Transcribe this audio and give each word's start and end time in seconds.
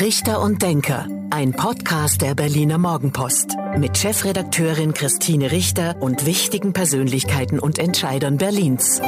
Richter 0.00 0.40
und 0.40 0.62
Denker, 0.62 1.06
ein 1.28 1.52
Podcast 1.52 2.22
der 2.22 2.34
Berliner 2.34 2.78
Morgenpost 2.78 3.58
mit 3.76 3.98
Chefredakteurin 3.98 4.94
Christine 4.94 5.52
Richter 5.52 6.00
und 6.00 6.24
wichtigen 6.24 6.72
Persönlichkeiten 6.72 7.58
und 7.58 7.78
Entscheidern 7.78 8.38
Berlins. 8.38 9.02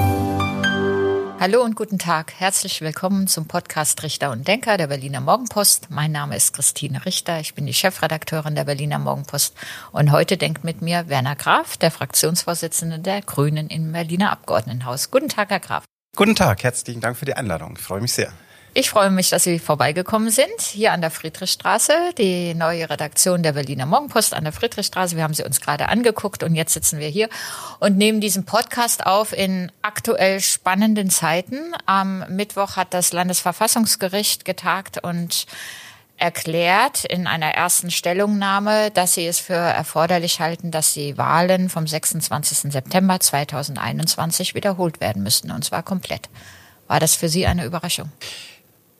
Hallo 1.40 1.62
und 1.62 1.76
guten 1.76 1.98
Tag. 1.98 2.34
Herzlich 2.36 2.82
willkommen 2.82 3.26
zum 3.26 3.48
Podcast 3.48 4.02
Richter 4.02 4.32
und 4.32 4.46
Denker 4.46 4.76
der 4.76 4.88
Berliner 4.88 5.22
Morgenpost. 5.22 5.86
Mein 5.88 6.12
Name 6.12 6.36
ist 6.36 6.52
Christine 6.52 7.06
Richter. 7.06 7.40
Ich 7.40 7.54
bin 7.54 7.64
die 7.64 7.72
Chefredakteurin 7.72 8.54
der 8.54 8.64
Berliner 8.64 8.98
Morgenpost. 8.98 9.56
Und 9.92 10.12
heute 10.12 10.36
denkt 10.36 10.62
mit 10.62 10.82
mir 10.82 11.08
Werner 11.08 11.36
Graf, 11.36 11.78
der 11.78 11.90
Fraktionsvorsitzende 11.90 12.98
der 12.98 13.22
Grünen 13.22 13.68
im 13.68 13.92
Berliner 13.92 14.30
Abgeordnetenhaus. 14.30 15.10
Guten 15.10 15.30
Tag, 15.30 15.48
Herr 15.48 15.60
Graf. 15.60 15.84
Guten 16.14 16.36
Tag. 16.36 16.62
Herzlichen 16.62 17.00
Dank 17.00 17.16
für 17.16 17.24
die 17.24 17.32
Einladung. 17.32 17.76
Ich 17.78 17.82
freue 17.82 18.02
mich 18.02 18.12
sehr. 18.12 18.30
Ich 18.74 18.88
freue 18.88 19.10
mich, 19.10 19.28
dass 19.28 19.44
Sie 19.44 19.58
vorbeigekommen 19.58 20.30
sind, 20.30 20.62
hier 20.62 20.94
an 20.94 21.02
der 21.02 21.10
Friedrichstraße, 21.10 21.92
die 22.16 22.54
neue 22.54 22.88
Redaktion 22.88 23.42
der 23.42 23.52
Berliner 23.52 23.84
Morgenpost 23.84 24.32
an 24.32 24.44
der 24.44 24.52
Friedrichstraße. 24.54 25.14
Wir 25.14 25.24
haben 25.24 25.34
sie 25.34 25.44
uns 25.44 25.60
gerade 25.60 25.90
angeguckt 25.90 26.42
und 26.42 26.54
jetzt 26.54 26.72
sitzen 26.72 26.98
wir 26.98 27.08
hier 27.08 27.28
und 27.80 27.98
nehmen 27.98 28.22
diesen 28.22 28.46
Podcast 28.46 29.04
auf 29.04 29.34
in 29.34 29.70
aktuell 29.82 30.40
spannenden 30.40 31.10
Zeiten. 31.10 31.58
Am 31.84 32.24
Mittwoch 32.30 32.76
hat 32.76 32.94
das 32.94 33.12
Landesverfassungsgericht 33.12 34.46
getagt 34.46 35.04
und 35.04 35.44
erklärt 36.16 37.04
in 37.04 37.26
einer 37.26 37.50
ersten 37.50 37.90
Stellungnahme, 37.90 38.90
dass 38.90 39.12
sie 39.12 39.26
es 39.26 39.38
für 39.38 39.52
erforderlich 39.52 40.40
halten, 40.40 40.70
dass 40.70 40.94
die 40.94 41.18
Wahlen 41.18 41.68
vom 41.68 41.86
26. 41.86 42.72
September 42.72 43.20
2021 43.20 44.54
wiederholt 44.54 45.02
werden 45.02 45.22
müssten, 45.22 45.50
und 45.50 45.62
zwar 45.62 45.82
komplett. 45.82 46.30
War 46.88 47.00
das 47.00 47.14
für 47.14 47.28
Sie 47.28 47.46
eine 47.46 47.66
Überraschung? 47.66 48.10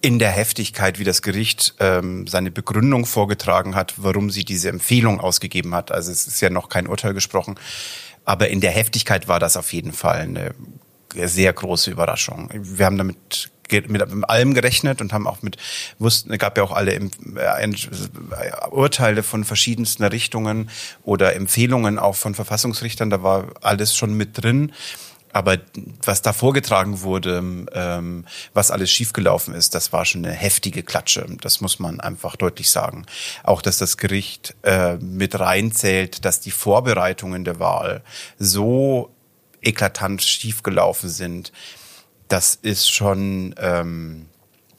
In 0.03 0.19
der 0.19 0.31
Heftigkeit, 0.31 0.99
wie 0.99 1.05
das 1.05 1.23
Gericht 1.23 1.75
ähm, 1.79 2.27
seine 2.27 2.51
Begründung 2.51 3.07
vorgetragen 3.07 3.77
hat, 3.77 3.95
warum 3.97 4.31
sie 4.31 4.45
diese 4.45 4.69
Empfehlung 4.69 5.21
ausgegeben 5.21 5.75
hat. 5.75 5.93
Also 5.93 6.11
es 6.11 6.27
ist 6.27 6.41
ja 6.41 6.51
noch 6.51 6.69
kein 6.69 6.89
Urteil 6.89 7.15
gesprochen, 7.15 7.55
aber 8.25 8.49
in 8.49 8.61
der 8.61 8.73
Heftigkeit 8.73 9.29
war 9.29 9.39
das 9.39 9.57
auf 9.57 9.73
jeden 9.73 9.93
Fall 9.93 10.21
eine 10.21 10.55
sehr 11.15 11.53
große 11.53 11.91
Überraschung. 11.91 12.51
Wir 12.53 12.87
haben 12.87 12.99
damit 12.99 13.51
mit 13.71 14.03
allem 14.29 14.53
gerechnet 14.53 15.01
und 15.01 15.15
haben 15.15 15.27
auch 15.27 15.41
mit 15.41 15.57
wussten, 15.99 16.31
es 16.31 16.39
gab 16.39 16.59
ja 16.59 16.65
auch 16.65 16.73
alle 16.73 16.95
äh, 16.95 17.09
Urteile 18.71 19.23
von 19.23 19.45
verschiedensten 19.45 20.05
Richtungen 20.05 20.69
oder 21.05 21.35
Empfehlungen 21.35 21.99
auch 21.99 22.17
von 22.17 22.35
Verfassungsrichtern, 22.35 23.09
da 23.09 23.23
war 23.23 23.47
alles 23.63 23.97
schon 23.97 24.15
mit 24.15 24.43
drin. 24.43 24.73
Aber 25.33 25.59
was 26.05 26.23
da 26.23 26.33
vorgetragen 26.33 27.01
wurde, 27.01 27.39
ähm, 27.73 28.27
was 28.53 28.71
alles 28.71 28.91
schiefgelaufen 28.91 29.55
ist, 29.55 29.75
das 29.75 29.93
war 29.93 30.05
schon 30.05 30.25
eine 30.25 30.35
heftige 30.35 30.83
Klatsche. 30.83 31.27
Das 31.41 31.61
muss 31.61 31.79
man 31.79 32.01
einfach 32.01 32.37
deutlich 32.37 32.71
sagen. 32.71 33.07
Auch, 33.43 33.63
dass 33.63 33.79
das 33.79 33.97
Gericht 33.97 34.55
äh, 34.63 34.97
mit 34.97 35.39
reinzählt, 35.39 36.25
dass 36.25 36.41
die 36.41 36.51
Vorbereitungen 36.51 37.45
der 37.45 37.59
Wahl 37.59 38.03
so 38.39 39.11
eklatant 39.63 40.23
schiefgelaufen 40.23 41.09
sind, 41.09 41.53
das 42.29 42.55
ist 42.55 42.91
schon... 42.91 43.55
Ähm, 43.59 44.27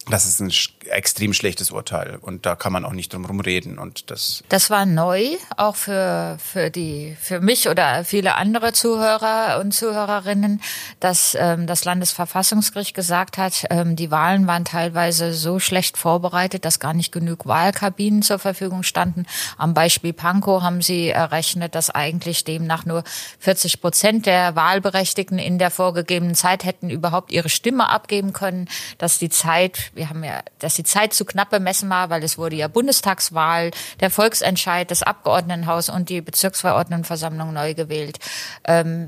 das 0.09 0.25
ist 0.25 0.41
ein 0.41 0.51
extrem 0.89 1.33
schlechtes 1.33 1.71
Urteil 1.71 2.17
und 2.21 2.45
da 2.45 2.55
kann 2.55 2.73
man 2.73 2.83
auch 2.83 2.91
nicht 2.91 3.13
drum 3.13 3.39
reden 3.39 3.77
und 3.79 4.11
das. 4.11 4.43
Das 4.49 4.69
war 4.69 4.85
neu, 4.85 5.37
auch 5.55 5.75
für 5.75 6.37
für 6.43 6.69
die 6.69 7.15
für 7.21 7.39
mich 7.39 7.69
oder 7.69 8.03
viele 8.03 8.35
andere 8.35 8.73
Zuhörer 8.73 9.59
und 9.61 9.73
Zuhörerinnen, 9.73 10.61
dass 10.99 11.37
ähm, 11.39 11.67
das 11.67 11.85
Landesverfassungsgericht 11.85 12.93
gesagt 12.93 13.37
hat, 13.37 13.65
ähm, 13.69 13.95
die 13.95 14.11
Wahlen 14.11 14.45
waren 14.45 14.65
teilweise 14.65 15.33
so 15.33 15.59
schlecht 15.59 15.97
vorbereitet, 15.97 16.65
dass 16.65 16.79
gar 16.79 16.93
nicht 16.93 17.11
genug 17.11 17.45
Wahlkabinen 17.45 18.21
zur 18.21 18.39
Verfügung 18.39 18.83
standen. 18.83 19.25
Am 19.57 19.73
Beispiel 19.73 20.11
Pankow 20.11 20.61
haben 20.61 20.81
sie 20.81 21.09
errechnet, 21.09 21.75
dass 21.75 21.89
eigentlich 21.89 22.43
demnach 22.43 22.85
nur 22.85 23.03
40 23.39 23.80
Prozent 23.80 24.25
der 24.25 24.55
Wahlberechtigten 24.55 25.39
in 25.39 25.59
der 25.59 25.71
vorgegebenen 25.71 26.36
Zeit 26.36 26.65
hätten 26.65 26.89
überhaupt 26.89 27.31
ihre 27.31 27.49
Stimme 27.49 27.89
abgeben 27.89 28.33
können, 28.33 28.67
dass 28.97 29.19
die 29.19 29.30
Zeit 29.30 29.92
wir 29.95 30.09
haben 30.09 30.23
ja, 30.23 30.42
dass 30.59 30.76
die 30.76 30.83
Zeit 30.83 31.14
zu 31.14 31.26
knapp 31.26 31.49
bemessen 31.49 31.89
war, 31.89 32.09
weil 32.09 32.23
es 32.23 32.37
wurde 32.37 32.55
ja 32.55 32.67
Bundestagswahl, 32.67 33.71
der 33.99 34.09
Volksentscheid, 34.09 34.89
das 34.89 35.04
Abgeordnetenhaus 35.04 35.89
und 35.89 36.09
die 36.09 36.21
Bezirksverordnetenversammlung 36.21 37.54
neu 37.54 37.73
gewählt. 37.73 38.20
Ähm, 38.65 39.08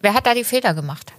wer 0.00 0.14
hat 0.14 0.26
da 0.26 0.34
die 0.34 0.44
Fehler 0.44 0.74
gemacht? 0.74 1.12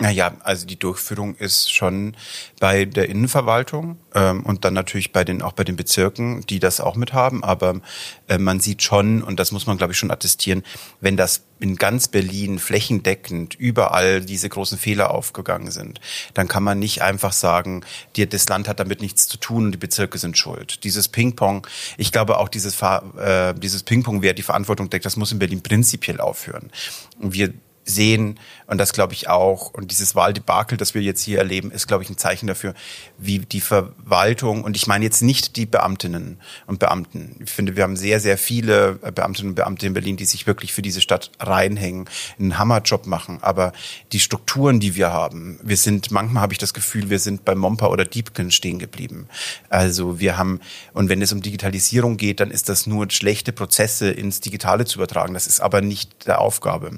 Naja, 0.00 0.32
also 0.44 0.64
die 0.64 0.78
Durchführung 0.78 1.34
ist 1.34 1.72
schon 1.72 2.16
bei 2.60 2.84
der 2.84 3.08
Innenverwaltung 3.08 3.98
ähm, 4.14 4.44
und 4.44 4.64
dann 4.64 4.74
natürlich 4.74 5.12
bei 5.12 5.24
den 5.24 5.42
auch 5.42 5.52
bei 5.52 5.64
den 5.64 5.74
Bezirken, 5.74 6.42
die 6.42 6.60
das 6.60 6.80
auch 6.80 6.94
mit 6.94 7.12
haben. 7.12 7.42
Aber 7.42 7.80
äh, 8.28 8.38
man 8.38 8.60
sieht 8.60 8.82
schon, 8.82 9.24
und 9.24 9.40
das 9.40 9.50
muss 9.50 9.66
man 9.66 9.76
glaube 9.76 9.92
ich 9.92 9.98
schon 9.98 10.12
attestieren, 10.12 10.62
wenn 11.00 11.16
das 11.16 11.42
in 11.58 11.74
ganz 11.74 12.06
Berlin 12.06 12.60
flächendeckend 12.60 13.56
überall 13.56 14.20
diese 14.20 14.48
großen 14.48 14.78
Fehler 14.78 15.10
aufgegangen 15.10 15.72
sind, 15.72 16.00
dann 16.32 16.46
kann 16.46 16.62
man 16.62 16.78
nicht 16.78 17.02
einfach 17.02 17.32
sagen, 17.32 17.84
die, 18.14 18.28
das 18.28 18.48
Land 18.48 18.68
hat 18.68 18.78
damit 18.78 19.00
nichts 19.00 19.26
zu 19.26 19.36
tun 19.38 19.64
und 19.64 19.72
die 19.72 19.78
Bezirke 19.78 20.18
sind 20.18 20.38
schuld. 20.38 20.84
Dieses 20.84 21.08
Ping-Pong, 21.08 21.66
ich 21.96 22.12
glaube 22.12 22.38
auch 22.38 22.48
dieses, 22.48 22.80
äh, 22.80 23.52
dieses 23.54 23.82
Ping-Pong, 23.82 24.22
wer 24.22 24.34
die 24.34 24.42
Verantwortung 24.42 24.90
deckt, 24.90 25.06
das 25.06 25.16
muss 25.16 25.32
in 25.32 25.40
Berlin 25.40 25.60
prinzipiell 25.60 26.20
aufhören. 26.20 26.70
Wir 27.18 27.52
sehen. 27.88 28.38
Und 28.66 28.78
das 28.78 28.92
glaube 28.92 29.14
ich 29.14 29.28
auch. 29.28 29.72
Und 29.72 29.90
dieses 29.90 30.14
Wahldebakel, 30.14 30.76
das 30.76 30.94
wir 30.94 31.02
jetzt 31.02 31.22
hier 31.22 31.38
erleben, 31.38 31.70
ist, 31.70 31.88
glaube 31.88 32.02
ich, 32.02 32.10
ein 32.10 32.18
Zeichen 32.18 32.46
dafür, 32.46 32.74
wie 33.16 33.38
die 33.38 33.60
Verwaltung, 33.60 34.62
und 34.62 34.76
ich 34.76 34.86
meine 34.86 35.04
jetzt 35.04 35.22
nicht 35.22 35.56
die 35.56 35.66
Beamtinnen 35.66 36.38
und 36.66 36.78
Beamten. 36.78 37.36
Ich 37.40 37.50
finde, 37.50 37.76
wir 37.76 37.82
haben 37.82 37.96
sehr, 37.96 38.20
sehr 38.20 38.38
viele 38.38 38.94
Beamtinnen 38.94 39.50
und 39.50 39.54
Beamte 39.54 39.86
in 39.86 39.94
Berlin, 39.94 40.16
die 40.16 40.26
sich 40.26 40.46
wirklich 40.46 40.72
für 40.72 40.82
diese 40.82 41.00
Stadt 41.00 41.30
reinhängen, 41.40 42.08
einen 42.38 42.58
Hammerjob 42.58 43.06
machen. 43.06 43.38
Aber 43.42 43.72
die 44.12 44.20
Strukturen, 44.20 44.80
die 44.80 44.94
wir 44.94 45.12
haben, 45.12 45.58
wir 45.62 45.76
sind, 45.76 46.10
manchmal 46.10 46.42
habe 46.42 46.52
ich 46.52 46.58
das 46.58 46.74
Gefühl, 46.74 47.10
wir 47.10 47.18
sind 47.18 47.44
bei 47.44 47.54
Mompa 47.54 47.86
oder 47.86 48.04
Diebken 48.04 48.50
stehen 48.50 48.78
geblieben. 48.78 49.28
Also 49.70 50.20
wir 50.20 50.36
haben, 50.36 50.60
und 50.92 51.08
wenn 51.08 51.22
es 51.22 51.32
um 51.32 51.42
Digitalisierung 51.42 52.16
geht, 52.16 52.40
dann 52.40 52.50
ist 52.50 52.68
das 52.68 52.86
nur 52.86 53.10
schlechte 53.10 53.52
Prozesse 53.52 54.10
ins 54.10 54.40
Digitale 54.40 54.84
zu 54.84 54.98
übertragen. 54.98 55.34
Das 55.34 55.46
ist 55.46 55.60
aber 55.60 55.80
nicht 55.80 56.26
der 56.26 56.40
Aufgabe. 56.40 56.90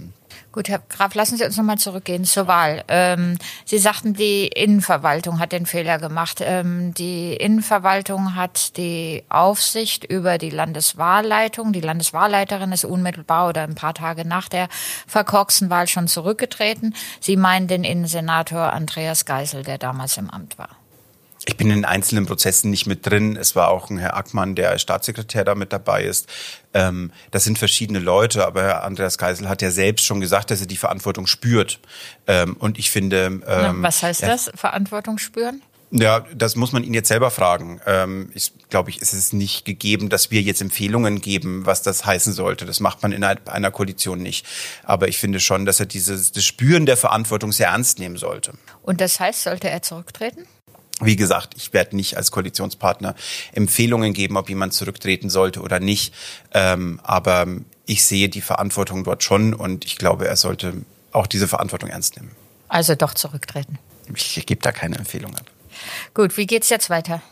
Gut, 0.53 0.69
Herr 0.69 0.81
Graf, 0.88 1.15
lassen 1.15 1.37
Sie 1.37 1.44
uns 1.44 1.56
nochmal 1.56 1.78
zurückgehen 1.78 2.25
zur 2.25 2.49
Wahl. 2.49 2.83
Ähm, 2.88 3.38
Sie 3.65 3.78
sagten, 3.78 4.15
die 4.15 4.49
Innenverwaltung 4.49 5.38
hat 5.38 5.53
den 5.53 5.65
Fehler 5.65 5.99
gemacht. 5.99 6.41
Ähm, 6.41 6.93
die 6.93 7.34
Innenverwaltung 7.34 8.34
hat 8.34 8.77
die 8.77 9.22
Aufsicht 9.28 10.05
über 10.05 10.39
die 10.39 10.50
Landeswahlleitung. 10.50 11.72
Die 11.72 11.81
Landeswahlleiterin 11.81 12.72
ist 12.72 12.84
unmittelbar 12.84 13.49
oder 13.49 13.62
ein 13.62 13.77
paar 13.77 13.94
Tage 13.94 14.27
nach 14.27 14.49
der 14.49 14.69
verkorksten 15.06 15.71
Wahl 15.71 15.87
schon 15.87 16.09
zurückgetreten. 16.09 16.97
Sie 17.21 17.37
meinen 17.37 17.69
den 17.69 17.84
Innensenator 17.84 18.72
Andreas 18.72 19.27
Geisel, 19.27 19.62
der 19.62 19.78
damals 19.78 20.16
im 20.16 20.31
Amt 20.31 20.59
war. 20.59 20.80
Ich 21.47 21.56
bin 21.56 21.71
in 21.71 21.87
einzelnen 21.87 22.27
Prozessen 22.27 22.71
nicht 22.71 22.87
mit 22.87 23.06
drin. 23.06 23.37
Es 23.37 23.56
war 23.56 23.69
auch 23.69 23.89
ein 23.89 23.99
Herr 23.99 24.17
Ackmann, 24.17 24.55
der 24.55 24.71
als 24.71 24.83
Staatssekretär 24.83 25.45
da 25.45 25.55
mit 25.55 25.73
dabei 25.73 26.05
ist. 26.05 26.28
Ähm, 26.75 27.12
das 27.31 27.45
sind 27.45 27.59
verschiedene 27.59 27.99
Leute, 27.99 28.47
aber 28.47 28.62
Herr 28.62 28.84
Andreas 28.84 29.17
Geisel 29.17 29.49
hat 29.49 29.62
ja 29.62 29.71
selbst 29.71 30.05
schon 30.05 30.21
gesagt, 30.21 30.51
dass 30.51 30.61
er 30.61 30.67
die 30.67 30.77
Verantwortung 30.77 31.27
spürt. 31.27 31.81
Ähm, 32.27 32.56
und 32.59 32.78
ich 32.78 32.91
finde. 32.91 33.25
Ähm, 33.25 33.43
Na, 33.47 33.75
was 33.77 34.03
heißt 34.03 34.23
das? 34.23 34.51
Verantwortung 34.55 35.17
spüren? 35.17 35.62
Ja, 35.93 36.25
das 36.34 36.55
muss 36.55 36.71
man 36.71 36.84
ihn 36.84 36.95
jetzt 36.95 37.09
selber 37.09 37.33
fragen. 37.33 37.81
Ähm, 37.84 38.31
ich 38.34 38.53
glaube, 38.69 38.91
ich, 38.91 39.01
ist 39.01 39.12
es 39.12 39.33
nicht 39.33 39.65
gegeben, 39.65 40.09
dass 40.09 40.31
wir 40.31 40.41
jetzt 40.41 40.61
Empfehlungen 40.61 41.21
geben, 41.21 41.67
was 41.67 41.83
das 41.83 42.05
heißen 42.05 42.33
sollte. 42.33 42.65
Das 42.65 42.78
macht 42.78 43.03
man 43.03 43.11
in 43.11 43.25
einer 43.25 43.71
Koalition 43.72 44.22
nicht. 44.22 44.47
Aber 44.84 45.09
ich 45.09 45.19
finde 45.19 45.41
schon, 45.41 45.67
dass 45.67 45.81
er 45.81 45.87
dieses 45.87 46.31
das 46.31 46.45
Spüren 46.45 46.87
der 46.87 46.97
Verantwortung 46.97 47.51
sehr 47.51 47.69
ernst 47.69 47.99
nehmen 47.99 48.19
sollte. 48.19 48.53
Und 48.83 49.01
das 49.01 49.19
heißt, 49.19 49.43
sollte 49.43 49.69
er 49.69 49.83
zurücktreten? 49.83 50.47
Wie 51.00 51.16
gesagt, 51.16 51.55
ich 51.56 51.72
werde 51.72 51.97
nicht 51.97 52.16
als 52.16 52.31
Koalitionspartner 52.31 53.15
Empfehlungen 53.53 54.13
geben, 54.13 54.36
ob 54.36 54.48
jemand 54.48 54.75
zurücktreten 54.75 55.30
sollte 55.30 55.60
oder 55.60 55.80
nicht. 55.80 56.15
Ähm, 56.53 57.01
aber 57.03 57.47
ich 57.86 58.04
sehe 58.04 58.28
die 58.28 58.41
Verantwortung 58.41 59.04
dort 59.04 59.22
schon 59.22 59.54
und 59.54 59.84
ich 59.84 59.97
glaube, 59.97 60.28
er 60.28 60.36
sollte 60.36 60.75
auch 61.13 61.27
diese 61.27 61.48
Verantwortung 61.48 61.91
ernst 61.91 62.16
nehmen. 62.16 62.30
Also 62.69 62.95
doch 62.95 63.15
zurücktreten. 63.15 63.78
Ich 64.15 64.47
gebe 64.47 64.60
da 64.60 64.72
keine 64.72 64.97
Empfehlung 64.97 65.34
ab. 65.34 65.51
Gut, 66.15 66.36
wie 66.36 66.47
geht's 66.47 66.69
jetzt 66.69 66.91
weiter? 66.91 67.22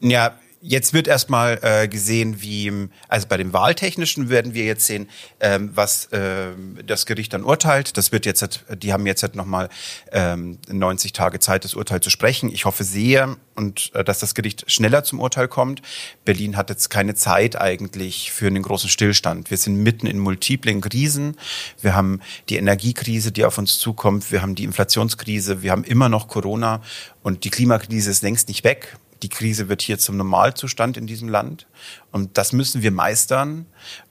Ja, 0.00 0.36
Jetzt 0.64 0.94
wird 0.94 1.08
erstmal 1.08 1.58
äh, 1.62 1.88
gesehen, 1.88 2.40
wie, 2.40 2.88
also 3.08 3.26
bei 3.26 3.36
dem 3.36 3.52
Wahltechnischen 3.52 4.28
werden 4.28 4.54
wir 4.54 4.64
jetzt 4.64 4.86
sehen, 4.86 5.08
ähm, 5.40 5.72
was 5.74 6.06
äh, 6.12 6.50
das 6.86 7.04
Gericht 7.04 7.32
dann 7.32 7.42
urteilt. 7.42 7.96
Das 7.96 8.12
wird 8.12 8.26
jetzt, 8.26 8.64
die 8.72 8.92
haben 8.92 9.04
jetzt 9.04 9.24
halt 9.24 9.34
nochmal 9.34 9.68
ähm, 10.12 10.58
90 10.68 11.12
Tage 11.12 11.40
Zeit, 11.40 11.64
das 11.64 11.74
Urteil 11.74 12.00
zu 12.00 12.10
sprechen. 12.10 12.48
Ich 12.52 12.64
hoffe 12.64 12.84
sehr, 12.84 13.36
und 13.56 13.90
äh, 13.94 14.04
dass 14.04 14.20
das 14.20 14.36
Gericht 14.36 14.70
schneller 14.70 15.02
zum 15.02 15.18
Urteil 15.18 15.48
kommt. 15.48 15.82
Berlin 16.24 16.56
hat 16.56 16.70
jetzt 16.70 16.90
keine 16.90 17.16
Zeit 17.16 17.60
eigentlich 17.60 18.30
für 18.30 18.46
einen 18.46 18.62
großen 18.62 18.88
Stillstand. 18.88 19.50
Wir 19.50 19.58
sind 19.58 19.76
mitten 19.82 20.06
in 20.06 20.20
multiplen 20.20 20.80
Krisen. 20.80 21.36
Wir 21.80 21.96
haben 21.96 22.20
die 22.48 22.56
Energiekrise, 22.56 23.32
die 23.32 23.44
auf 23.44 23.58
uns 23.58 23.80
zukommt. 23.80 24.30
Wir 24.30 24.42
haben 24.42 24.54
die 24.54 24.64
Inflationskrise. 24.64 25.62
Wir 25.62 25.72
haben 25.72 25.82
immer 25.82 26.08
noch 26.08 26.28
Corona 26.28 26.82
und 27.22 27.42
die 27.42 27.50
Klimakrise 27.50 28.10
ist 28.10 28.22
längst 28.22 28.46
nicht 28.46 28.64
weg 28.64 28.96
Die 29.22 29.28
Krise 29.28 29.68
wird 29.68 29.82
hier 29.82 29.98
zum 29.98 30.16
Normalzustand 30.16 30.96
in 30.96 31.06
diesem 31.06 31.28
Land. 31.28 31.66
Und 32.10 32.36
das 32.38 32.52
müssen 32.52 32.82
wir 32.82 32.90
meistern. 32.90 33.66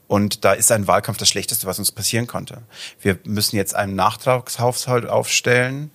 Und 0.08 0.44
da 0.44 0.54
ist 0.54 0.72
ein 0.72 0.88
Wahlkampf 0.88 1.18
das 1.18 1.30
Schlechteste, 1.30 1.68
was 1.68 1.80
uns 1.80 1.92
passieren 1.92 2.28
konnte. 2.28 2.64
Wir 3.02 3.18
müssen 3.26 3.56
jetzt 3.56 3.76
einen 3.76 3.96
Nachtragshaushalt 3.96 5.06
aufstellen, 5.06 5.92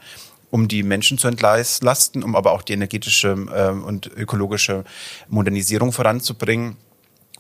um 0.51 0.69
die 0.69 0.83
Menschen 0.83 1.19
zu 1.19 1.29
entlasten, 1.29 2.23
um 2.23 2.37
aber 2.37 2.53
auch 2.53 2.63
die 2.63 2.73
energetische 2.73 3.29
äh, 3.53 3.71
und 3.71 4.07
ökologische 4.07 4.85
Modernisierung 5.29 5.93
voranzubringen. 5.93 6.77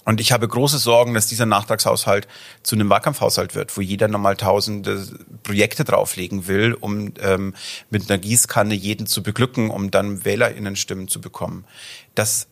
Und 0.07 0.21
ich 0.21 0.31
habe 0.31 0.47
große 0.47 0.79
Sorgen, 0.79 1.15
dass 1.15 1.27
dieser 1.27 1.47
Nachtragshaushalt 1.47 2.29
zu 2.63 2.77
einem 2.77 2.89
Wahlkampfhaushalt 2.89 3.57
wird, 3.57 3.77
wo 3.77 3.81
jeder 3.81 4.07
nochmal 4.07 4.37
tausende 4.37 5.05
Projekte 5.43 5.83
drauflegen 5.83 6.47
will, 6.47 6.75
um 6.75 7.13
ähm, 7.21 7.55
mit 7.91 8.09
einer 8.09 8.19
Gießkanne 8.19 8.75
jeden 8.75 9.09
zu 9.09 9.25
beglücken, 9.25 9.69
um 9.69 9.91
dann 9.91 10.25
WählerInnen-Stimmen 10.25 11.09
zu 11.09 11.21
bekommen. 11.21 11.65
Das 12.15 12.47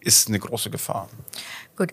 ist 0.00 0.28
eine 0.28 0.38
große 0.38 0.68
Gefahr. 0.70 1.08
Gut. 1.76 1.92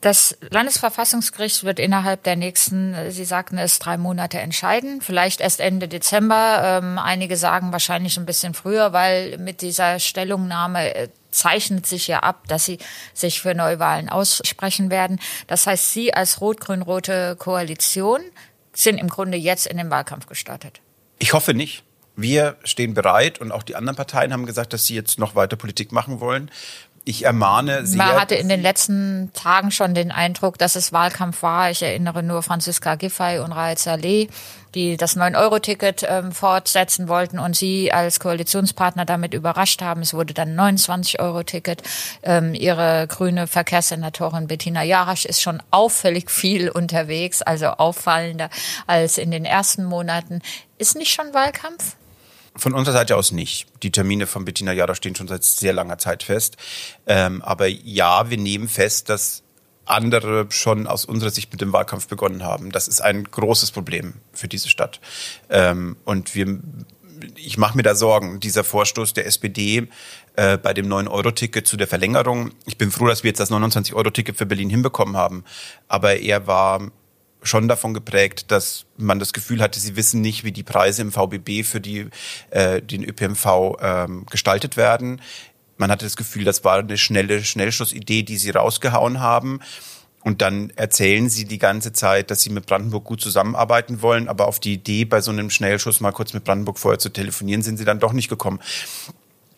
Das 0.00 0.38
Landesverfassungsgericht 0.50 1.64
wird 1.64 1.80
innerhalb 1.80 2.22
der 2.22 2.36
nächsten, 2.36 2.94
Sie 3.10 3.24
sagten 3.24 3.58
es, 3.58 3.80
drei 3.80 3.96
Monate 3.96 4.38
entscheiden. 4.38 5.00
Vielleicht 5.00 5.40
erst 5.40 5.58
Ende 5.58 5.88
Dezember. 5.88 6.80
Ähm, 6.82 6.98
einige 6.98 7.36
sagen 7.36 7.72
wahrscheinlich 7.72 8.16
ein 8.16 8.26
bisschen 8.26 8.54
früher, 8.54 8.92
weil 8.92 9.38
mit 9.38 9.60
dieser 9.60 9.98
Stellungnahme 9.98 10.94
äh, 10.94 11.08
zeichnet 11.32 11.84
sich 11.86 12.06
ja 12.06 12.20
ab, 12.20 12.46
dass 12.46 12.64
sie 12.64 12.78
sich 13.12 13.40
für 13.40 13.54
Neuwahlen 13.54 14.08
aussprechen 14.08 14.90
werden. 14.90 15.20
Das 15.48 15.66
heißt, 15.66 15.92
Sie 15.92 16.14
als 16.14 16.40
rot-grün-rote 16.40 17.36
Koalition 17.36 18.20
sind 18.72 18.98
im 18.98 19.08
Grunde 19.08 19.36
jetzt 19.36 19.66
in 19.66 19.78
den 19.78 19.90
Wahlkampf 19.90 20.26
gestartet. 20.26 20.80
Ich 21.18 21.32
hoffe 21.32 21.54
nicht. 21.54 21.82
Wir 22.14 22.56
stehen 22.64 22.94
bereit 22.94 23.40
und 23.40 23.52
auch 23.52 23.62
die 23.62 23.76
anderen 23.76 23.94
Parteien 23.94 24.32
haben 24.32 24.44
gesagt, 24.44 24.72
dass 24.72 24.86
sie 24.86 24.96
jetzt 24.96 25.20
noch 25.20 25.36
weiter 25.36 25.54
Politik 25.56 25.92
machen 25.92 26.18
wollen 26.18 26.50
ich 27.08 27.24
ermahne 27.24 27.86
sehr. 27.86 27.96
Man 27.96 28.20
hatte 28.20 28.34
in 28.34 28.48
den 28.48 28.60
letzten 28.60 29.30
Tagen 29.32 29.70
schon 29.70 29.94
den 29.94 30.12
Eindruck, 30.12 30.58
dass 30.58 30.76
es 30.76 30.92
Wahlkampf 30.92 31.42
war. 31.42 31.70
Ich 31.70 31.82
erinnere 31.82 32.22
nur 32.22 32.42
Franziska 32.42 32.96
Giffey 32.96 33.38
und 33.38 33.52
Raed 33.52 33.78
Saleh, 33.78 34.28
die 34.74 34.98
das 34.98 35.16
9-Euro-Ticket 35.16 36.06
ähm, 36.06 36.32
fortsetzen 36.32 37.08
wollten 37.08 37.38
und 37.38 37.56
sie 37.56 37.92
als 37.92 38.20
Koalitionspartner 38.20 39.06
damit 39.06 39.32
überrascht 39.32 39.80
haben. 39.80 40.02
Es 40.02 40.12
wurde 40.12 40.34
dann 40.34 40.54
29-Euro-Ticket. 40.54 41.82
Ähm, 42.22 42.52
ihre 42.52 43.06
grüne 43.08 43.46
Verkehrssenatorin 43.46 44.46
Bettina 44.46 44.82
Jarasch 44.82 45.24
ist 45.24 45.40
schon 45.40 45.62
auffällig 45.70 46.30
viel 46.30 46.68
unterwegs, 46.68 47.40
also 47.40 47.68
auffallender 47.68 48.50
als 48.86 49.16
in 49.16 49.30
den 49.30 49.46
ersten 49.46 49.84
Monaten. 49.84 50.42
Ist 50.76 50.94
nicht 50.94 51.12
schon 51.12 51.32
Wahlkampf? 51.32 51.96
Von 52.58 52.74
unserer 52.74 52.94
Seite 52.94 53.16
aus 53.16 53.30
nicht. 53.30 53.68
Die 53.84 53.92
Termine 53.92 54.26
von 54.26 54.44
Bettina 54.44 54.72
Jara 54.72 54.94
stehen 54.94 55.14
schon 55.14 55.28
seit 55.28 55.44
sehr 55.44 55.72
langer 55.72 55.98
Zeit 55.98 56.24
fest. 56.24 56.56
Ähm, 57.06 57.40
aber 57.42 57.68
ja, 57.68 58.30
wir 58.30 58.36
nehmen 58.36 58.68
fest, 58.68 59.08
dass 59.08 59.44
andere 59.84 60.46
schon 60.50 60.86
aus 60.86 61.04
unserer 61.04 61.30
Sicht 61.30 61.52
mit 61.52 61.60
dem 61.60 61.72
Wahlkampf 61.72 62.08
begonnen 62.08 62.42
haben. 62.42 62.72
Das 62.72 62.88
ist 62.88 63.00
ein 63.00 63.24
großes 63.24 63.70
Problem 63.70 64.14
für 64.32 64.48
diese 64.48 64.68
Stadt. 64.68 65.00
Ähm, 65.48 65.96
und 66.04 66.34
wir, 66.34 66.58
ich 67.36 67.58
mache 67.58 67.76
mir 67.76 67.84
da 67.84 67.94
Sorgen. 67.94 68.40
Dieser 68.40 68.64
Vorstoß 68.64 69.14
der 69.14 69.26
SPD 69.26 69.88
äh, 70.34 70.58
bei 70.58 70.74
dem 70.74 70.88
9-Euro-Ticket 70.88 71.66
zu 71.66 71.76
der 71.76 71.86
Verlängerung. 71.86 72.50
Ich 72.66 72.76
bin 72.76 72.90
froh, 72.90 73.06
dass 73.06 73.22
wir 73.22 73.28
jetzt 73.28 73.40
das 73.40 73.52
29-Euro-Ticket 73.52 74.36
für 74.36 74.46
Berlin 74.46 74.68
hinbekommen 74.68 75.16
haben. 75.16 75.44
Aber 75.86 76.16
er 76.16 76.46
war 76.46 76.90
schon 77.42 77.68
davon 77.68 77.94
geprägt, 77.94 78.50
dass 78.50 78.86
man 78.96 79.18
das 79.18 79.32
Gefühl 79.32 79.60
hatte, 79.60 79.78
sie 79.80 79.96
wissen 79.96 80.20
nicht, 80.20 80.44
wie 80.44 80.52
die 80.52 80.62
Preise 80.62 81.02
im 81.02 81.12
VBB 81.12 81.64
für 81.64 81.80
die, 81.80 82.06
äh, 82.50 82.82
den 82.82 83.04
ÖPNV 83.04 83.76
ähm, 83.80 84.26
gestaltet 84.26 84.76
werden. 84.76 85.20
Man 85.76 85.90
hatte 85.90 86.04
das 86.04 86.16
Gefühl, 86.16 86.44
das 86.44 86.64
war 86.64 86.78
eine 86.78 86.98
schnelle 86.98 87.44
Schnellschussidee, 87.44 88.24
die 88.24 88.36
sie 88.36 88.50
rausgehauen 88.50 89.20
haben. 89.20 89.60
Und 90.24 90.42
dann 90.42 90.70
erzählen 90.76 91.30
sie 91.30 91.44
die 91.44 91.58
ganze 91.58 91.92
Zeit, 91.92 92.30
dass 92.30 92.42
sie 92.42 92.50
mit 92.50 92.66
Brandenburg 92.66 93.04
gut 93.04 93.20
zusammenarbeiten 93.20 94.02
wollen, 94.02 94.28
aber 94.28 94.48
auf 94.48 94.58
die 94.58 94.74
Idee, 94.74 95.04
bei 95.04 95.20
so 95.20 95.30
einem 95.30 95.48
Schnellschuss 95.48 96.00
mal 96.00 96.12
kurz 96.12 96.34
mit 96.34 96.44
Brandenburg 96.44 96.78
vorher 96.78 96.98
zu 96.98 97.08
telefonieren, 97.08 97.62
sind 97.62 97.76
sie 97.76 97.84
dann 97.84 98.00
doch 98.00 98.12
nicht 98.12 98.28
gekommen. 98.28 98.60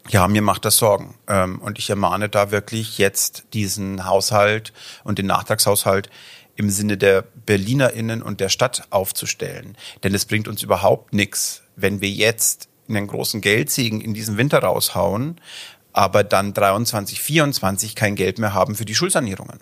Ja, 0.08 0.28
mir 0.28 0.42
macht 0.42 0.64
das 0.64 0.76
Sorgen. 0.76 1.14
Ähm, 1.28 1.60
und 1.60 1.78
ich 1.78 1.88
ermahne 1.88 2.28
da 2.28 2.50
wirklich 2.50 2.98
jetzt 2.98 3.44
diesen 3.52 4.06
Haushalt 4.06 4.72
und 5.02 5.18
den 5.18 5.26
Nachtragshaushalt 5.26 6.10
im 6.56 6.70
Sinne 6.70 6.96
der 6.96 7.22
BerlinerInnen 7.46 8.22
und 8.22 8.40
der 8.40 8.48
Stadt 8.48 8.84
aufzustellen. 8.90 9.76
Denn 10.02 10.14
es 10.14 10.24
bringt 10.24 10.48
uns 10.48 10.62
überhaupt 10.62 11.12
nichts, 11.12 11.62
wenn 11.76 12.00
wir 12.00 12.10
jetzt 12.10 12.68
einen 12.88 13.06
großen 13.06 13.40
Geldsegen 13.40 14.00
in 14.00 14.14
diesem 14.14 14.36
Winter 14.36 14.58
raushauen, 14.58 15.40
aber 15.92 16.24
dann 16.24 16.52
23, 16.52 17.20
24 17.20 17.94
kein 17.94 18.14
Geld 18.14 18.38
mehr 18.38 18.54
haben 18.54 18.74
für 18.74 18.84
die 18.84 18.94
Schulsanierungen. 18.94 19.58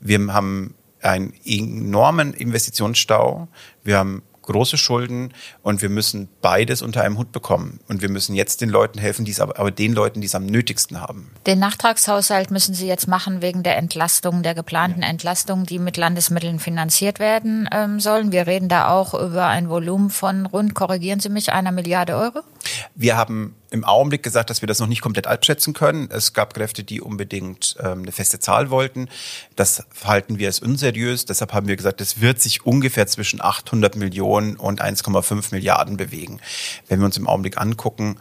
Wir 0.00 0.32
haben 0.32 0.74
einen 1.00 1.32
enormen 1.44 2.34
Investitionsstau. 2.34 3.48
Wir 3.84 3.98
haben 3.98 4.22
große 4.48 4.76
Schulden 4.76 5.32
und 5.62 5.82
wir 5.82 5.88
müssen 5.88 6.28
beides 6.42 6.82
unter 6.82 7.02
einem 7.02 7.18
Hut 7.18 7.32
bekommen. 7.32 7.80
Und 7.88 8.02
wir 8.02 8.08
müssen 8.08 8.34
jetzt 8.34 8.60
den 8.60 8.68
Leuten 8.68 8.98
helfen, 8.98 9.24
die 9.24 9.30
es 9.30 9.40
aber, 9.40 9.58
aber 9.58 9.70
den 9.70 9.92
Leuten, 9.92 10.20
die 10.20 10.26
es 10.26 10.34
am 10.34 10.46
nötigsten 10.46 11.00
haben. 11.00 11.30
Den 11.46 11.58
Nachtragshaushalt 11.58 12.50
müssen 12.50 12.74
Sie 12.74 12.86
jetzt 12.86 13.06
machen 13.06 13.42
wegen 13.42 13.62
der 13.62 13.76
Entlastung, 13.76 14.42
der 14.42 14.54
geplanten 14.54 15.02
ja. 15.02 15.08
Entlastung, 15.08 15.64
die 15.64 15.78
mit 15.78 15.96
Landesmitteln 15.96 16.58
finanziert 16.58 17.18
werden 17.18 17.68
ähm, 17.72 18.00
sollen. 18.00 18.32
Wir 18.32 18.46
reden 18.46 18.68
da 18.68 18.88
auch 18.88 19.14
über 19.14 19.46
ein 19.46 19.68
Volumen 19.68 20.10
von 20.10 20.46
rund, 20.46 20.74
korrigieren 20.74 21.20
Sie 21.20 21.28
mich, 21.28 21.52
einer 21.52 21.72
Milliarde 21.72 22.16
Euro? 22.16 22.40
Wir 22.94 23.16
haben 23.16 23.54
im 23.70 23.84
Augenblick 23.84 24.22
gesagt, 24.22 24.50
dass 24.50 24.62
wir 24.62 24.66
das 24.66 24.78
noch 24.78 24.86
nicht 24.86 25.02
komplett 25.02 25.26
abschätzen 25.26 25.74
können. 25.74 26.08
Es 26.10 26.32
gab 26.32 26.54
Kräfte, 26.54 26.84
die 26.84 27.00
unbedingt 27.00 27.76
ähm, 27.80 28.02
eine 28.02 28.12
feste 28.12 28.40
Zahl 28.40 28.70
wollten. 28.70 29.08
Das 29.56 29.84
halten 30.04 30.38
wir 30.38 30.48
als 30.48 30.60
unseriös. 30.60 31.26
Deshalb 31.26 31.52
haben 31.52 31.68
wir 31.68 31.76
gesagt, 31.76 32.00
es 32.00 32.20
wird 32.20 32.40
sich 32.40 32.64
ungefähr 32.64 33.06
zwischen 33.06 33.42
800 33.42 33.96
Millionen 33.96 34.56
und 34.56 34.82
1,5 34.82 35.48
Milliarden 35.52 35.96
bewegen. 35.96 36.40
Wenn 36.88 37.00
wir 37.00 37.06
uns 37.06 37.16
im 37.16 37.26
Augenblick 37.26 37.58
angucken, 37.58 38.16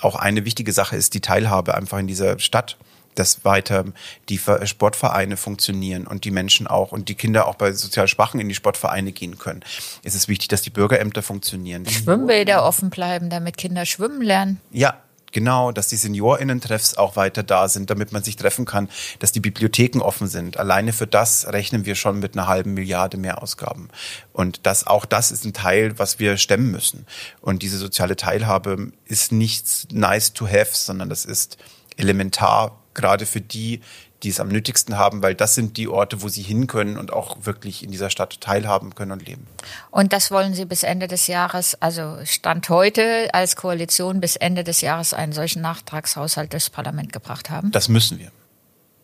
auch 0.00 0.16
eine 0.16 0.44
wichtige 0.44 0.72
Sache 0.72 0.96
ist 0.96 1.14
die 1.14 1.20
Teilhabe 1.20 1.74
einfach 1.74 1.98
in 1.98 2.06
dieser 2.06 2.38
Stadt 2.38 2.76
dass 3.14 3.44
weiter 3.44 3.84
die 4.28 4.38
Sportvereine 4.38 5.36
funktionieren 5.36 6.06
und 6.06 6.24
die 6.24 6.30
Menschen 6.30 6.66
auch 6.66 6.92
und 6.92 7.08
die 7.08 7.14
Kinder 7.14 7.46
auch 7.46 7.54
bei 7.54 7.72
sozial 7.72 8.08
Schwachen 8.08 8.40
in 8.40 8.48
die 8.48 8.54
Sportvereine 8.54 9.12
gehen 9.12 9.38
können. 9.38 9.60
Es 10.02 10.14
ist 10.14 10.28
wichtig, 10.28 10.48
dass 10.48 10.62
die 10.62 10.70
Bürgerämter 10.70 11.22
funktionieren. 11.22 11.86
Schwimmbäder 11.86 12.64
offen 12.64 12.90
bleiben, 12.90 13.30
damit 13.30 13.56
Kinder 13.56 13.86
schwimmen 13.86 14.22
lernen. 14.22 14.60
Ja, 14.72 14.98
Genau, 15.34 15.72
dass 15.72 15.88
die 15.88 15.96
SeniorInnen-Treffs 15.96 16.96
auch 16.96 17.16
weiter 17.16 17.42
da 17.42 17.68
sind, 17.68 17.90
damit 17.90 18.12
man 18.12 18.22
sich 18.22 18.36
treffen 18.36 18.66
kann, 18.66 18.88
dass 19.18 19.32
die 19.32 19.40
Bibliotheken 19.40 19.98
offen 20.00 20.28
sind. 20.28 20.58
Alleine 20.58 20.92
für 20.92 21.08
das 21.08 21.48
rechnen 21.48 21.86
wir 21.86 21.96
schon 21.96 22.20
mit 22.20 22.36
einer 22.36 22.46
halben 22.46 22.72
Milliarde 22.74 23.16
mehr 23.16 23.42
Ausgaben. 23.42 23.88
Und 24.32 24.60
das, 24.64 24.86
auch 24.86 25.04
das 25.04 25.32
ist 25.32 25.44
ein 25.44 25.52
Teil, 25.52 25.98
was 25.98 26.20
wir 26.20 26.36
stemmen 26.36 26.70
müssen. 26.70 27.04
Und 27.40 27.62
diese 27.62 27.78
soziale 27.78 28.14
Teilhabe 28.14 28.92
ist 29.06 29.32
nichts 29.32 29.88
nice 29.90 30.34
to 30.34 30.46
have, 30.46 30.70
sondern 30.70 31.08
das 31.08 31.24
ist 31.24 31.58
elementar 31.96 32.78
gerade 32.94 33.26
für 33.26 33.40
die, 33.40 33.80
die 34.22 34.30
es 34.30 34.40
am 34.40 34.48
nötigsten 34.48 34.96
haben, 34.96 35.22
weil 35.22 35.34
das 35.34 35.54
sind 35.54 35.76
die 35.76 35.88
Orte, 35.88 36.22
wo 36.22 36.28
sie 36.28 36.42
hin 36.42 36.66
können 36.66 36.96
und 36.96 37.12
auch 37.12 37.38
wirklich 37.42 37.82
in 37.82 37.90
dieser 37.90 38.10
Stadt 38.10 38.40
teilhaben 38.40 38.94
können 38.94 39.12
und 39.12 39.26
leben. 39.26 39.46
Und 39.90 40.12
das 40.12 40.30
wollen 40.30 40.54
Sie 40.54 40.64
bis 40.64 40.82
Ende 40.82 41.08
des 41.08 41.26
Jahres, 41.26 41.80
also 41.80 42.18
Stand 42.24 42.68
heute 42.68 43.28
als 43.32 43.56
Koalition 43.56 44.20
bis 44.20 44.36
Ende 44.36 44.64
des 44.64 44.80
Jahres 44.80 45.12
einen 45.12 45.32
solchen 45.32 45.60
Nachtragshaushalt 45.60 46.52
durchs 46.52 46.70
Parlament 46.70 47.12
gebracht 47.12 47.50
haben? 47.50 47.70
Das 47.70 47.88
müssen 47.88 48.18
wir. 48.18 48.30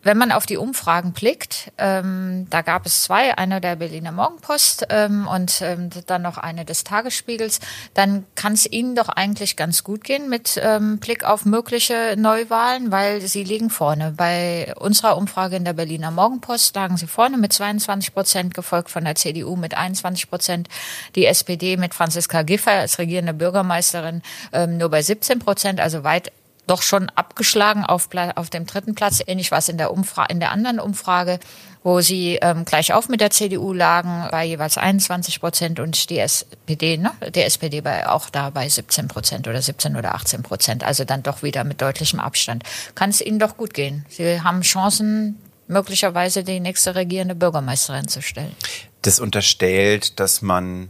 Wenn 0.03 0.17
man 0.17 0.31
auf 0.31 0.47
die 0.47 0.57
Umfragen 0.57 1.13
blickt, 1.13 1.71
ähm, 1.77 2.47
da 2.49 2.61
gab 2.61 2.87
es 2.87 3.03
zwei, 3.03 3.37
eine 3.37 3.61
der 3.61 3.75
Berliner 3.75 4.11
Morgenpost 4.11 4.87
ähm, 4.89 5.27
und 5.27 5.61
ähm, 5.61 5.89
dann 6.07 6.23
noch 6.23 6.37
eine 6.37 6.65
des 6.65 6.83
Tagesspiegels, 6.83 7.59
dann 7.93 8.25
kann 8.33 8.53
es 8.53 8.65
Ihnen 8.65 8.95
doch 8.95 9.09
eigentlich 9.09 9.55
ganz 9.55 9.83
gut 9.83 10.03
gehen 10.03 10.27
mit 10.27 10.59
ähm, 10.63 10.97
Blick 10.97 11.23
auf 11.23 11.45
mögliche 11.45 12.15
Neuwahlen, 12.17 12.91
weil 12.91 13.21
Sie 13.21 13.43
liegen 13.43 13.69
vorne. 13.69 14.13
Bei 14.17 14.73
unserer 14.79 15.17
Umfrage 15.17 15.55
in 15.55 15.65
der 15.65 15.73
Berliner 15.73 16.09
Morgenpost 16.09 16.75
lagen 16.75 16.97
Sie 16.97 17.07
vorne 17.07 17.37
mit 17.37 17.53
22 17.53 18.13
Prozent, 18.13 18.53
gefolgt 18.55 18.89
von 18.89 19.05
der 19.05 19.15
CDU 19.15 19.55
mit 19.55 19.75
21 19.75 20.29
Prozent, 20.29 20.67
die 21.15 21.27
SPD 21.27 21.77
mit 21.77 21.93
Franziska 21.93 22.41
Giffey 22.41 22.71
als 22.71 22.97
regierende 22.97 23.33
Bürgermeisterin 23.33 24.23
ähm, 24.51 24.77
nur 24.77 24.89
bei 24.89 25.03
17 25.03 25.37
Prozent, 25.37 25.79
also 25.79 26.03
weit 26.03 26.31
doch 26.67 26.81
schon 26.81 27.09
abgeschlagen 27.09 27.83
auf, 27.85 28.09
auf 28.35 28.49
dem 28.49 28.65
dritten 28.65 28.95
Platz. 28.95 29.21
Ähnlich 29.25 29.51
war 29.51 29.57
es 29.57 29.69
in 29.69 29.77
der, 29.77 29.91
Umfra 29.91 30.25
in 30.25 30.39
der 30.39 30.51
anderen 30.51 30.79
Umfrage, 30.79 31.39
wo 31.83 32.01
sie 32.01 32.37
ähm, 32.41 32.65
gleich 32.65 32.93
auf 32.93 33.09
mit 33.09 33.21
der 33.21 33.31
CDU 33.31 33.73
lagen, 33.73 34.27
bei 34.31 34.45
jeweils 34.45 34.77
21 34.77 35.39
Prozent 35.39 35.79
und 35.79 36.09
die 36.09 36.19
SPD, 36.19 36.97
ne? 36.97 37.11
der 37.33 37.45
SPD 37.47 37.81
bei, 37.81 38.07
auch 38.07 38.29
da 38.29 38.51
bei 38.51 38.69
17 38.69 39.07
Prozent 39.07 39.47
oder 39.47 39.61
17 39.61 39.95
oder 39.95 40.15
18 40.15 40.43
Prozent. 40.43 40.83
Also 40.83 41.03
dann 41.03 41.23
doch 41.23 41.43
wieder 41.43 41.63
mit 41.63 41.81
deutlichem 41.81 42.19
Abstand. 42.19 42.63
Kann 42.95 43.09
es 43.09 43.21
Ihnen 43.21 43.39
doch 43.39 43.57
gut 43.57 43.73
gehen. 43.73 44.05
Sie 44.09 44.41
haben 44.41 44.61
Chancen, 44.61 45.39
möglicherweise 45.67 46.43
die 46.43 46.59
nächste 46.59 46.95
regierende 46.95 47.33
Bürgermeisterin 47.33 48.07
zu 48.07 48.21
stellen. 48.21 48.55
Das 49.01 49.19
unterstellt, 49.19 50.19
dass 50.19 50.41
man 50.41 50.89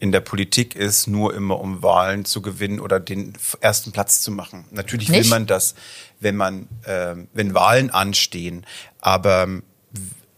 in 0.00 0.12
der 0.12 0.20
Politik 0.20 0.74
ist, 0.74 1.06
nur 1.06 1.34
immer 1.34 1.60
um 1.60 1.82
Wahlen 1.82 2.24
zu 2.24 2.40
gewinnen 2.40 2.80
oder 2.80 2.98
den 2.98 3.34
ersten 3.60 3.92
Platz 3.92 4.22
zu 4.22 4.32
machen. 4.32 4.64
Natürlich 4.70 5.10
Nicht? 5.10 5.24
will 5.24 5.30
man 5.30 5.46
das, 5.46 5.74
wenn 6.20 6.36
man, 6.36 6.68
äh, 6.84 7.14
wenn 7.34 7.54
Wahlen 7.54 7.90
anstehen. 7.90 8.64
Aber 9.00 9.46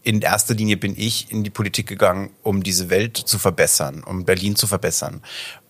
in 0.03 0.21
erster 0.21 0.53
Linie 0.53 0.75
bin 0.75 0.95
ich 0.97 1.31
in 1.31 1.45
die 1.45 1.49
Politik 1.49 1.87
gegangen, 1.87 2.31
um 2.43 2.61
diese 2.61 2.89
Welt 2.89 3.15
zu 3.15 3.39
verbessern, 3.39 4.03
um 4.03 4.25
Berlin 4.25 4.57
zu 4.57 4.67
verbessern. 4.67 5.21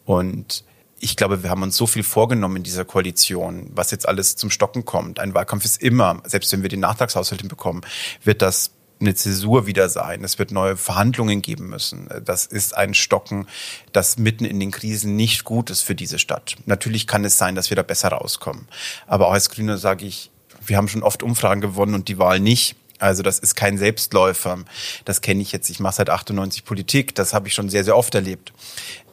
Und 0.06 0.64
ich 1.00 1.16
glaube, 1.16 1.44
wir 1.44 1.52
haben 1.52 1.62
uns 1.62 1.78
so 1.78 1.86
viel 1.86 2.04
vorgenommen 2.04 2.58
in 2.58 2.64
dieser 2.64 2.86
Koalition, 2.86 3.70
was 3.76 3.92
jetzt 3.92 4.08
alles 4.08 4.36
zum 4.36 4.50
Stocken 4.50 4.86
kommt. 4.86 5.20
Ein 5.20 5.36
Wahlkampf 5.36 5.66
ist 5.66 5.84
immer, 5.84 6.22
selbst 6.26 6.52
wenn 6.52 6.64
wir 6.64 6.70
den 6.70 6.80
Nachtragshaushalt 6.80 7.42
hinbekommen, 7.42 7.84
wird 8.24 8.42
das 8.42 8.72
eine 9.04 9.16
Zäsur 9.16 9.68
wieder 9.68 9.90
sein. 9.90 10.24
Es 10.24 10.40
wird 10.40 10.52
neue 10.52 10.78
Verhandlungen 10.78 11.42
geben 11.42 11.70
müssen. 11.70 12.10
Das 12.24 12.46
ist 12.46 12.76
ein 12.76 12.94
Stocken, 12.94 13.48
das 13.92 14.18
mitten 14.18 14.46
in 14.46 14.60
den 14.60 14.72
Krisen 14.72 15.16
nicht 15.16 15.44
gut 15.44 15.70
ist 15.70 15.82
für 15.82 15.96
diese 15.96 16.20
Stadt. 16.20 16.56
Natürlich 16.66 17.08
kann 17.08 17.26
es 17.26 17.38
sein, 17.38 17.56
dass 17.56 17.70
wir 17.70 17.76
da 17.76 17.84
besser 17.84 18.10
rauskommen. 18.10 18.68
Aber 19.08 19.28
auch 19.28 19.34
als 19.34 19.50
Grüne 19.50 19.78
sage 19.78 20.06
ich, 20.06 20.32
wir 20.66 20.78
haben 20.78 20.88
schon 20.88 21.04
oft 21.04 21.24
Umfragen 21.24 21.62
gewonnen 21.62 21.94
und 21.94 22.08
die 22.08 22.18
Wahl 22.18 22.40
nicht. 22.40 22.76
Also 23.00 23.22
das 23.22 23.40
ist 23.40 23.56
kein 23.56 23.78
Selbstläufer. 23.78 24.64
Das 25.06 25.22
kenne 25.22 25.42
ich 25.42 25.52
jetzt. 25.52 25.70
Ich 25.70 25.80
mache 25.80 25.96
seit 25.96 26.10
98 26.10 26.64
Politik. 26.64 27.16
Das 27.16 27.34
habe 27.34 27.48
ich 27.48 27.54
schon 27.54 27.70
sehr, 27.70 27.84
sehr 27.84 27.98
oft 27.98 28.16
erlebt. 28.16 28.54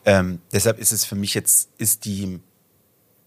Ähm, 0.04 0.40
deshalb 0.52 0.78
ist 0.78 0.92
es 0.92 1.04
für 1.04 1.16
mich 1.16 1.34
jetzt, 1.34 1.70
ist 1.78 2.04
die 2.04 2.40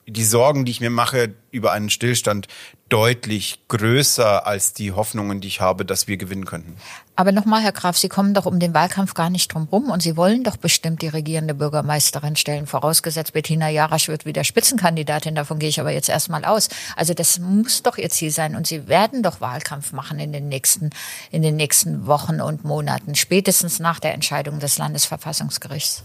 die 0.07 0.23
Sorgen, 0.23 0.65
die 0.65 0.71
ich 0.71 0.81
mir 0.81 0.89
mache 0.89 1.33
über 1.51 1.71
einen 1.71 1.89
Stillstand, 1.89 2.47
deutlich 2.89 3.59
größer 3.69 4.45
als 4.45 4.73
die 4.73 4.91
Hoffnungen, 4.91 5.41
die 5.41 5.47
ich 5.47 5.61
habe, 5.61 5.85
dass 5.85 6.07
wir 6.07 6.17
gewinnen 6.17 6.45
könnten. 6.45 6.75
Aber 7.15 7.31
nochmal, 7.31 7.61
Herr 7.61 7.71
Graf, 7.71 7.97
Sie 7.97 8.09
kommen 8.09 8.33
doch 8.33 8.45
um 8.45 8.59
den 8.59 8.73
Wahlkampf 8.73 9.13
gar 9.13 9.29
nicht 9.29 9.53
drum 9.53 9.67
rum 9.71 9.89
und 9.89 10.03
Sie 10.03 10.17
wollen 10.17 10.43
doch 10.43 10.57
bestimmt 10.57 11.01
die 11.01 11.07
regierende 11.07 11.53
Bürgermeisterin 11.53 12.35
stellen, 12.35 12.67
vorausgesetzt 12.67 13.33
Bettina 13.33 13.69
Jarasch 13.69 14.07
wird 14.07 14.25
wieder 14.25 14.43
Spitzenkandidatin, 14.43 15.35
davon 15.35 15.59
gehe 15.59 15.69
ich 15.69 15.79
aber 15.79 15.91
jetzt 15.91 16.09
erstmal 16.09 16.43
aus. 16.45 16.69
Also 16.95 17.13
das 17.13 17.39
muss 17.39 17.81
doch 17.83 17.97
Ihr 17.97 18.09
Ziel 18.09 18.31
sein 18.31 18.55
und 18.55 18.67
Sie 18.67 18.87
werden 18.87 19.23
doch 19.23 19.41
Wahlkampf 19.41 19.91
machen 19.91 20.19
in 20.19 20.33
den 20.33 20.49
nächsten, 20.49 20.89
in 21.31 21.41
den 21.41 21.55
nächsten 21.55 22.05
Wochen 22.05 22.41
und 22.41 22.63
Monaten, 22.63 23.15
spätestens 23.15 23.79
nach 23.79 23.99
der 23.99 24.13
Entscheidung 24.13 24.59
des 24.59 24.77
Landesverfassungsgerichts. 24.77 26.03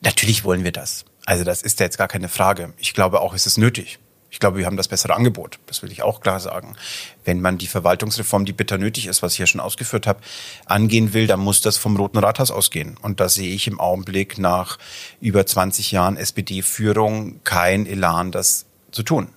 Natürlich 0.00 0.44
wollen 0.44 0.64
wir 0.64 0.72
das. 0.72 1.04
Also 1.24 1.44
das 1.44 1.62
ist 1.62 1.80
ja 1.80 1.86
jetzt 1.86 1.98
gar 1.98 2.08
keine 2.08 2.28
Frage. 2.28 2.72
Ich 2.78 2.94
glaube 2.94 3.20
auch, 3.20 3.34
es 3.34 3.46
ist 3.46 3.58
nötig. 3.58 3.98
Ich 4.32 4.40
glaube, 4.40 4.56
wir 4.56 4.64
haben 4.64 4.78
das 4.78 4.88
bessere 4.88 5.14
Angebot. 5.14 5.58
Das 5.66 5.82
will 5.82 5.92
ich 5.92 6.02
auch 6.02 6.22
klar 6.22 6.40
sagen. 6.40 6.74
Wenn 7.22 7.42
man 7.42 7.58
die 7.58 7.66
Verwaltungsreform, 7.66 8.46
die 8.46 8.54
bitter 8.54 8.78
nötig 8.78 9.06
ist, 9.06 9.22
was 9.22 9.34
ich 9.34 9.38
ja 9.38 9.46
schon 9.46 9.60
ausgeführt 9.60 10.06
habe, 10.06 10.20
angehen 10.64 11.12
will, 11.12 11.26
dann 11.26 11.38
muss 11.38 11.60
das 11.60 11.76
vom 11.76 11.96
Roten 11.96 12.16
Rathaus 12.16 12.50
ausgehen. 12.50 12.96
Und 13.02 13.20
da 13.20 13.28
sehe 13.28 13.54
ich 13.54 13.66
im 13.66 13.78
Augenblick 13.78 14.38
nach 14.38 14.78
über 15.20 15.44
20 15.44 15.92
Jahren 15.92 16.16
SPD-Führung 16.16 17.44
kein 17.44 17.84
Elan, 17.84 18.32
das 18.32 18.64
zu 18.90 19.02
tun. 19.02 19.28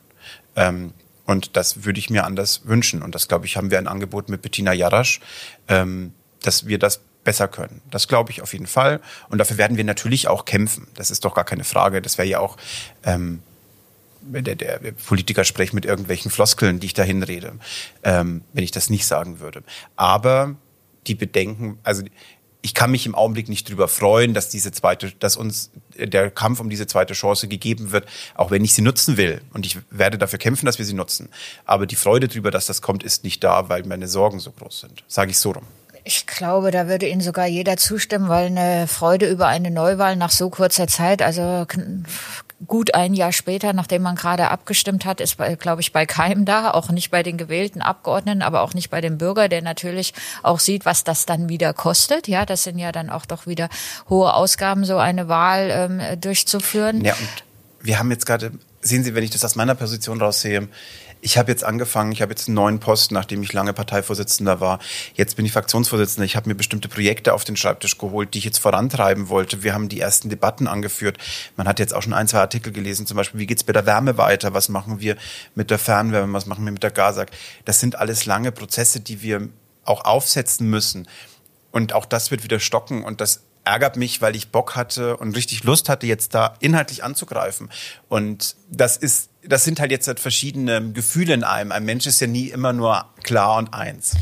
Ähm, 0.56 0.94
und 1.26 1.58
das 1.58 1.84
würde 1.84 2.00
ich 2.00 2.10
mir 2.10 2.24
anders 2.24 2.62
wünschen. 2.64 3.02
Und 3.02 3.16
das, 3.16 3.28
glaube 3.28 3.46
ich, 3.48 3.58
haben 3.58 3.72
wir 3.72 3.80
ein 3.80 3.88
Angebot 3.88 4.30
mit 4.30 4.42
Bettina 4.42 4.72
Jarasch, 4.72 5.20
ähm, 5.68 6.14
dass 6.42 6.68
wir 6.68 6.80
das 6.80 7.02
besser 7.26 7.50
können. 7.50 7.82
Das 7.92 8.08
glaube 8.08 8.32
ich 8.32 8.42
auf 8.42 8.54
jeden 8.54 8.68
Fall. 8.68 9.02
Und 9.28 9.40
dafür 9.40 9.58
werden 9.58 9.76
wir 9.76 9.84
natürlich 9.84 10.30
auch 10.30 10.46
kämpfen. 10.46 10.88
Das 10.94 11.12
ist 11.12 11.26
doch 11.26 11.36
gar 11.36 11.44
keine 11.44 11.66
Frage. 11.66 12.02
Das 12.02 12.18
wäre 12.18 12.28
ja 12.28 12.40
auch 12.40 12.56
ähm, 13.04 13.42
der, 14.22 14.56
der 14.56 14.80
Politiker 14.92 15.44
spricht 15.44 15.74
mit 15.74 15.86
irgendwelchen 15.86 16.32
Floskeln, 16.32 16.80
die 16.80 16.88
ich 16.88 16.94
dahin 16.94 17.22
rede, 17.22 17.54
ähm, 18.04 18.42
wenn 18.54 18.64
ich 18.64 18.72
das 18.72 18.90
nicht 18.90 19.06
sagen 19.06 19.40
würde. 19.40 19.64
Aber 19.98 20.56
die 21.08 21.16
Bedenken, 21.16 21.78
also 21.84 22.04
ich 22.62 22.74
kann 22.74 22.90
mich 22.90 23.06
im 23.06 23.14
Augenblick 23.14 23.48
nicht 23.48 23.70
drüber 23.70 23.88
freuen, 23.88 24.34
dass 24.34 24.50
diese 24.50 24.72
zweite, 24.72 25.12
dass 25.20 25.38
uns 25.38 25.70
der 25.96 26.32
Kampf 26.32 26.60
um 26.60 26.72
diese 26.72 26.88
zweite 26.88 27.14
Chance 27.14 27.48
gegeben 27.48 27.92
wird, 27.92 28.08
auch 28.34 28.50
wenn 28.50 28.64
ich 28.66 28.74
sie 28.74 28.82
nutzen 28.82 29.18
will. 29.18 29.42
Und 29.54 29.68
ich 29.68 29.78
werde 29.92 30.18
dafür 30.18 30.40
kämpfen, 30.40 30.66
dass 30.66 30.80
wir 30.80 30.86
sie 30.86 30.96
nutzen. 30.96 31.30
Aber 31.66 31.86
die 31.86 31.96
Freude 31.96 32.28
darüber, 32.28 32.50
dass 32.50 32.66
das 32.66 32.82
kommt, 32.82 33.04
ist 33.04 33.24
nicht 33.24 33.44
da, 33.44 33.70
weil 33.70 33.84
meine 33.84 34.08
Sorgen 34.08 34.40
so 34.40 34.52
groß 34.52 34.80
sind. 34.80 35.04
Sage 35.08 35.30
ich 35.30 35.38
so 35.38 35.52
rum. 35.52 35.68
Ich 36.08 36.28
glaube, 36.28 36.70
da 36.70 36.88
würde 36.88 37.08
Ihnen 37.08 37.22
sogar 37.22 37.48
jeder 37.48 37.78
zustimmen, 37.78 38.30
weil 38.30 38.46
eine 38.46 38.86
Freude 38.88 39.28
über 39.28 39.48
eine 39.48 39.72
Neuwahl 39.72 40.16
nach 40.16 40.30
so 40.30 40.52
kurzer 40.52 40.88
Zeit, 40.88 41.24
also 41.24 41.66
gut 42.68 42.94
ein 42.94 43.16
Jahr 43.16 43.32
später, 43.32 43.74
nachdem 43.74 44.04
man 44.04 44.16
gerade 44.16 44.52
abgestimmt 44.52 45.04
hat, 45.04 45.20
ist, 45.20 45.38
glaube 45.60 45.82
ich, 45.82 45.94
bei 45.94 46.06
keinem 46.06 46.46
da, 46.46 46.70
auch 46.70 46.90
nicht 46.90 47.10
bei 47.10 47.24
den 47.24 47.38
gewählten 47.38 47.82
Abgeordneten, 47.82 48.44
aber 48.44 48.62
auch 48.62 48.76
nicht 48.76 48.92
bei 48.92 49.02
dem 49.02 49.18
Bürger, 49.18 49.50
der 49.50 49.64
natürlich 49.64 50.14
auch 50.44 50.60
sieht, 50.60 50.86
was 50.86 51.04
das 51.04 51.26
dann 51.26 51.50
wieder 51.50 51.74
kostet. 51.74 52.28
Ja, 52.28 52.46
das 52.46 52.64
sind 52.64 52.78
ja 52.78 52.92
dann 52.92 53.10
auch 53.10 53.26
doch 53.26 53.48
wieder 53.48 53.68
hohe 54.08 54.32
Ausgaben, 54.36 54.86
so 54.86 54.98
eine 54.98 55.28
Wahl 55.28 55.70
ähm, 55.72 56.22
durchzuführen. 56.22 57.04
Ja, 57.04 57.14
und 57.14 57.44
wir 57.82 57.98
haben 57.98 58.12
jetzt 58.12 58.28
gerade, 58.28 58.52
sehen 58.80 59.04
Sie, 59.04 59.16
wenn 59.16 59.24
ich 59.24 59.32
das 59.32 59.44
aus 59.44 59.56
meiner 59.56 59.74
Position 59.74 60.22
raussehe, 60.22 60.68
ich 61.26 61.40
habe 61.40 61.52
jetzt 61.52 61.64
angefangen, 61.64 62.12
ich 62.12 62.22
habe 62.22 62.34
jetzt 62.34 62.48
einen 62.48 62.54
neuen 62.54 62.80
Posten, 62.80 63.16
nachdem 63.16 63.42
ich 63.42 63.52
lange 63.52 63.74
Parteivorsitzender 63.74 64.60
war. 64.60 64.78
Jetzt 65.16 65.36
bin 65.36 65.46
ich 65.48 65.54
Fraktionsvorsitzender. 65.54 66.24
Ich 66.24 66.36
habe 66.36 66.48
mir 66.48 66.54
bestimmte 66.54 66.88
Projekte 66.88 67.34
auf 67.34 67.44
den 67.44 67.58
Schreibtisch 67.58 67.98
geholt, 67.98 68.36
die 68.36 68.38
ich 68.38 68.44
jetzt 68.44 68.60
vorantreiben 68.60 69.28
wollte. 69.28 69.64
Wir 69.64 69.74
haben 69.74 69.90
die 69.90 70.00
ersten 70.00 70.30
Debatten 70.30 70.68
angeführt. 70.68 71.18
Man 71.58 71.68
hat 71.68 71.80
jetzt 71.80 71.96
auch 71.96 72.04
schon 72.04 72.14
ein, 72.14 72.28
zwei 72.28 72.42
Artikel 72.42 72.72
gelesen, 72.72 73.08
zum 73.08 73.18
Beispiel, 73.18 73.40
wie 73.40 73.48
geht's 73.48 73.64
bei 73.64 73.74
der 73.74 73.88
Wärme 73.88 74.20
weiter? 74.20 74.54
Was 74.54 74.70
machen 74.70 75.00
wir 75.00 75.18
mit 75.56 75.72
der 75.72 75.80
Fernwärme? 75.80 76.32
Was 76.32 76.46
machen 76.46 76.64
wir 76.64 76.72
mit 76.72 76.84
der 76.84 76.92
Gasak? 76.92 77.32
Das 77.66 77.80
sind 77.80 77.96
alles 77.96 78.28
lange 78.28 78.52
Prozesse, 78.52 79.00
die 79.00 79.24
wir 79.24 79.50
auch 79.84 80.06
aufsetzen 80.06 80.70
müssen. 80.70 81.08
Und 81.72 81.94
auch 81.94 82.06
das 82.06 82.30
wird 82.30 82.44
wieder 82.44 82.60
stocken 82.60 83.04
und 83.04 83.20
das 83.20 83.42
ärgert 83.64 83.98
mich, 83.98 84.22
weil 84.22 84.36
ich 84.36 84.52
Bock 84.52 84.76
hatte 84.76 85.18
und 85.18 85.36
richtig 85.36 85.64
Lust 85.64 85.90
hatte, 85.90 86.06
jetzt 86.06 86.36
da 86.36 86.56
inhaltlich 86.60 87.04
anzugreifen. 87.04 87.72
Und 88.10 88.56
das 88.70 88.96
ist 88.96 89.30
das 89.48 89.64
sind 89.64 89.80
halt 89.80 89.92
jetzt 89.92 90.08
halt 90.08 90.20
verschiedene 90.20 90.92
Gefühle 90.92 91.34
in 91.34 91.44
einem. 91.44 91.72
Ein 91.72 91.86
Mensch 91.86 92.06
ist 92.08 92.20
ja 92.22 92.28
nie 92.28 92.50
immer 92.50 92.74
nur 92.74 93.06
klar 93.24 93.58
und 93.58 93.74
eins. 93.74 94.16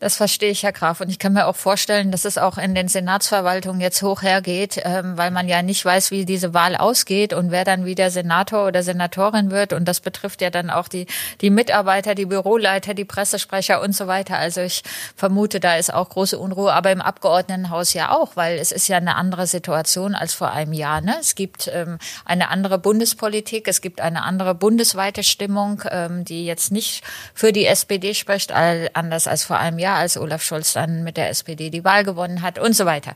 Das 0.00 0.16
verstehe 0.16 0.50
ich, 0.50 0.62
Herr 0.62 0.72
Graf. 0.72 1.02
Und 1.02 1.10
ich 1.10 1.18
kann 1.18 1.34
mir 1.34 1.46
auch 1.46 1.56
vorstellen, 1.56 2.10
dass 2.10 2.24
es 2.24 2.38
auch 2.38 2.56
in 2.56 2.74
den 2.74 2.88
Senatsverwaltungen 2.88 3.82
jetzt 3.82 4.00
hoch 4.00 4.22
hergeht, 4.22 4.80
ähm, 4.82 5.18
weil 5.18 5.30
man 5.30 5.46
ja 5.46 5.60
nicht 5.60 5.84
weiß, 5.84 6.10
wie 6.10 6.24
diese 6.24 6.54
Wahl 6.54 6.74
ausgeht 6.74 7.34
und 7.34 7.50
wer 7.50 7.64
dann 7.64 7.84
wieder 7.84 8.10
Senator 8.10 8.66
oder 8.66 8.82
Senatorin 8.82 9.50
wird. 9.50 9.74
Und 9.74 9.84
das 9.84 10.00
betrifft 10.00 10.40
ja 10.40 10.48
dann 10.48 10.70
auch 10.70 10.88
die, 10.88 11.06
die 11.42 11.50
Mitarbeiter, 11.50 12.14
die 12.14 12.24
Büroleiter, 12.24 12.94
die 12.94 13.04
Pressesprecher 13.04 13.82
und 13.82 13.94
so 13.94 14.06
weiter. 14.06 14.38
Also 14.38 14.62
ich 14.62 14.82
vermute, 15.16 15.60
da 15.60 15.76
ist 15.76 15.92
auch 15.92 16.08
große 16.08 16.38
Unruhe, 16.38 16.72
aber 16.72 16.90
im 16.92 17.02
Abgeordnetenhaus 17.02 17.92
ja 17.92 18.10
auch, 18.10 18.36
weil 18.36 18.58
es 18.58 18.72
ist 18.72 18.88
ja 18.88 18.96
eine 18.96 19.16
andere 19.16 19.46
Situation 19.46 20.14
als 20.14 20.32
vor 20.32 20.50
einem 20.50 20.72
Jahr. 20.72 21.02
Ne? 21.02 21.14
Es 21.20 21.34
gibt 21.34 21.70
ähm, 21.74 21.98
eine 22.24 22.48
andere 22.48 22.78
Bundespolitik, 22.78 23.68
es 23.68 23.82
gibt 23.82 24.00
eine 24.00 24.22
andere 24.22 24.54
bundesweite 24.54 25.22
Stimmung, 25.22 25.82
ähm, 25.90 26.24
die 26.24 26.46
jetzt 26.46 26.72
nicht 26.72 27.04
für 27.34 27.52
die 27.52 27.66
SPD 27.66 28.14
spricht, 28.14 28.50
anders 28.52 29.26
als 29.28 29.44
vor 29.44 29.58
einem 29.58 29.78
Jahr 29.78 29.89
ja, 29.90 29.96
als 29.96 30.16
Olaf 30.16 30.42
Scholz 30.42 30.72
dann 30.72 31.02
mit 31.02 31.16
der 31.16 31.30
SPD 31.30 31.70
die 31.70 31.84
Wahl 31.84 32.04
gewonnen 32.04 32.42
hat 32.42 32.58
und 32.58 32.74
so 32.74 32.86
weiter. 32.86 33.14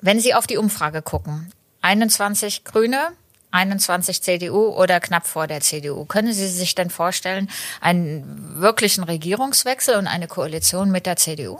Wenn 0.00 0.20
Sie 0.20 0.34
auf 0.34 0.46
die 0.46 0.58
Umfrage 0.58 1.02
gucken, 1.02 1.50
21 1.82 2.64
Grüne, 2.64 3.12
21 3.52 4.22
CDU 4.22 4.68
oder 4.68 5.00
knapp 5.00 5.26
vor 5.26 5.46
der 5.46 5.60
CDU. 5.60 6.04
Können 6.04 6.32
Sie 6.32 6.48
sich 6.48 6.74
denn 6.74 6.90
vorstellen, 6.90 7.48
einen 7.80 8.60
wirklichen 8.60 9.04
Regierungswechsel 9.04 9.96
und 9.96 10.06
eine 10.06 10.26
Koalition 10.26 10.90
mit 10.90 11.06
der 11.06 11.16
CDU? 11.16 11.58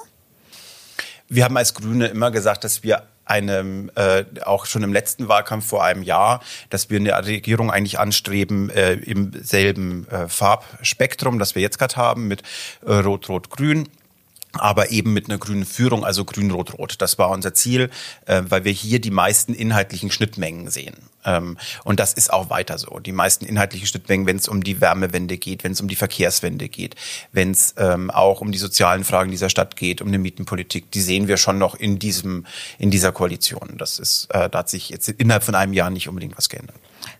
Wir 1.28 1.44
haben 1.44 1.56
als 1.56 1.72
Grüne 1.72 2.08
immer 2.08 2.30
gesagt, 2.30 2.64
dass 2.64 2.82
wir 2.82 3.02
einem 3.26 3.90
äh, 3.96 4.24
auch 4.44 4.66
schon 4.66 4.82
im 4.82 4.92
letzten 4.92 5.28
Wahlkampf 5.28 5.66
vor 5.66 5.84
einem 5.84 6.02
Jahr, 6.02 6.40
dass 6.70 6.90
wir 6.90 6.98
eine 6.98 7.26
Regierung 7.26 7.70
eigentlich 7.70 7.98
anstreben 7.98 8.70
äh, 8.70 8.94
im 8.94 9.32
selben 9.42 10.08
äh, 10.08 10.28
Farbspektrum, 10.28 11.38
das 11.38 11.54
wir 11.54 11.62
jetzt 11.62 11.78
gerade 11.78 11.96
haben 11.96 12.28
mit 12.28 12.42
äh, 12.86 12.92
Rot-Rot-Grün 12.92 13.88
aber 14.52 14.90
eben 14.90 15.12
mit 15.12 15.28
einer 15.28 15.38
grünen 15.38 15.66
Führung, 15.66 16.04
also 16.04 16.24
grün-rot-rot. 16.24 16.96
Das 16.98 17.18
war 17.18 17.30
unser 17.30 17.54
Ziel, 17.54 17.90
äh, 18.26 18.42
weil 18.48 18.64
wir 18.64 18.72
hier 18.72 19.00
die 19.00 19.10
meisten 19.10 19.54
inhaltlichen 19.54 20.10
Schnittmengen 20.10 20.70
sehen. 20.70 20.96
Ähm, 21.24 21.58
und 21.84 22.00
das 22.00 22.12
ist 22.12 22.32
auch 22.32 22.50
weiter 22.50 22.78
so. 22.78 22.98
Die 23.00 23.12
meisten 23.12 23.44
inhaltlichen 23.44 23.86
Schnittmengen, 23.86 24.26
wenn 24.26 24.36
es 24.36 24.48
um 24.48 24.62
die 24.62 24.80
Wärmewende 24.80 25.36
geht, 25.36 25.64
wenn 25.64 25.72
es 25.72 25.80
um 25.80 25.88
die 25.88 25.96
Verkehrswende 25.96 26.68
geht, 26.68 26.94
wenn 27.32 27.50
es 27.50 27.74
ähm, 27.76 28.10
auch 28.10 28.40
um 28.40 28.52
die 28.52 28.58
sozialen 28.58 29.04
Fragen 29.04 29.30
dieser 29.30 29.50
Stadt 29.50 29.76
geht, 29.76 30.00
um 30.00 30.08
eine 30.08 30.18
Mietenpolitik, 30.18 30.90
die 30.90 31.00
sehen 31.00 31.28
wir 31.28 31.36
schon 31.36 31.58
noch 31.58 31.74
in 31.74 31.98
diesem 31.98 32.46
in 32.78 32.90
dieser 32.90 33.12
Koalition. 33.12 33.74
Das 33.76 33.98
ist, 33.98 34.28
äh, 34.30 34.48
da 34.48 34.60
hat 34.60 34.70
sich 34.70 34.88
jetzt 34.90 35.08
innerhalb 35.08 35.44
von 35.44 35.54
einem 35.54 35.72
Jahr 35.72 35.90
nicht 35.90 36.08
unbedingt 36.08 36.36
was 36.36 36.48
geändert. 36.48 36.76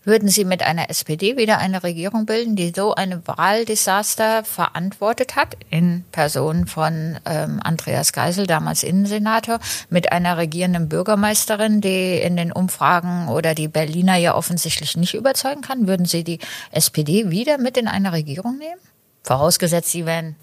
Würden 0.07 0.29
Sie 0.29 0.45
mit 0.45 0.63
einer 0.63 0.89
SPD 0.89 1.37
wieder 1.37 1.59
eine 1.59 1.83
Regierung 1.83 2.27
bilden, 2.27 2.55
die 2.55 2.73
so 2.73 2.95
eine 2.95 3.27
Wahldesaster 3.27 4.45
verantwortet 4.45 5.35
hat, 5.35 5.57
in 5.69 6.05
Person 6.13 6.69
von 6.69 7.19
ähm, 7.27 7.59
Andreas 7.61 8.13
Geisel, 8.13 8.47
damals 8.47 8.85
Innensenator, 8.85 9.59
mit 9.91 10.13
einer 10.13 10.37
regierenden 10.37 10.89
Bürgermeisterin, 10.89 11.81
die 11.81 12.21
in 12.21 12.37
den 12.37 12.53
Umfragen 12.53 13.27
oder 13.31 13.57
die 13.57 13.67
Berliner 13.67 14.15
ja 14.15 14.37
offensichtlich 14.37 14.97
nicht 14.97 15.15
überzeugen 15.15 15.63
kann? 15.63 15.89
Würden 15.89 16.07
Sie 16.07 16.23
die 16.23 16.39
SPD 16.71 17.31
wieder 17.31 17.59
mit 17.59 17.77
in 17.77 17.89
eine 17.89 18.13
Regierung 18.13 18.59
nehmen? 18.59 18.79
Vorausgesetzt, 19.25 19.91
Sie 19.91 20.07
wären 20.07 20.37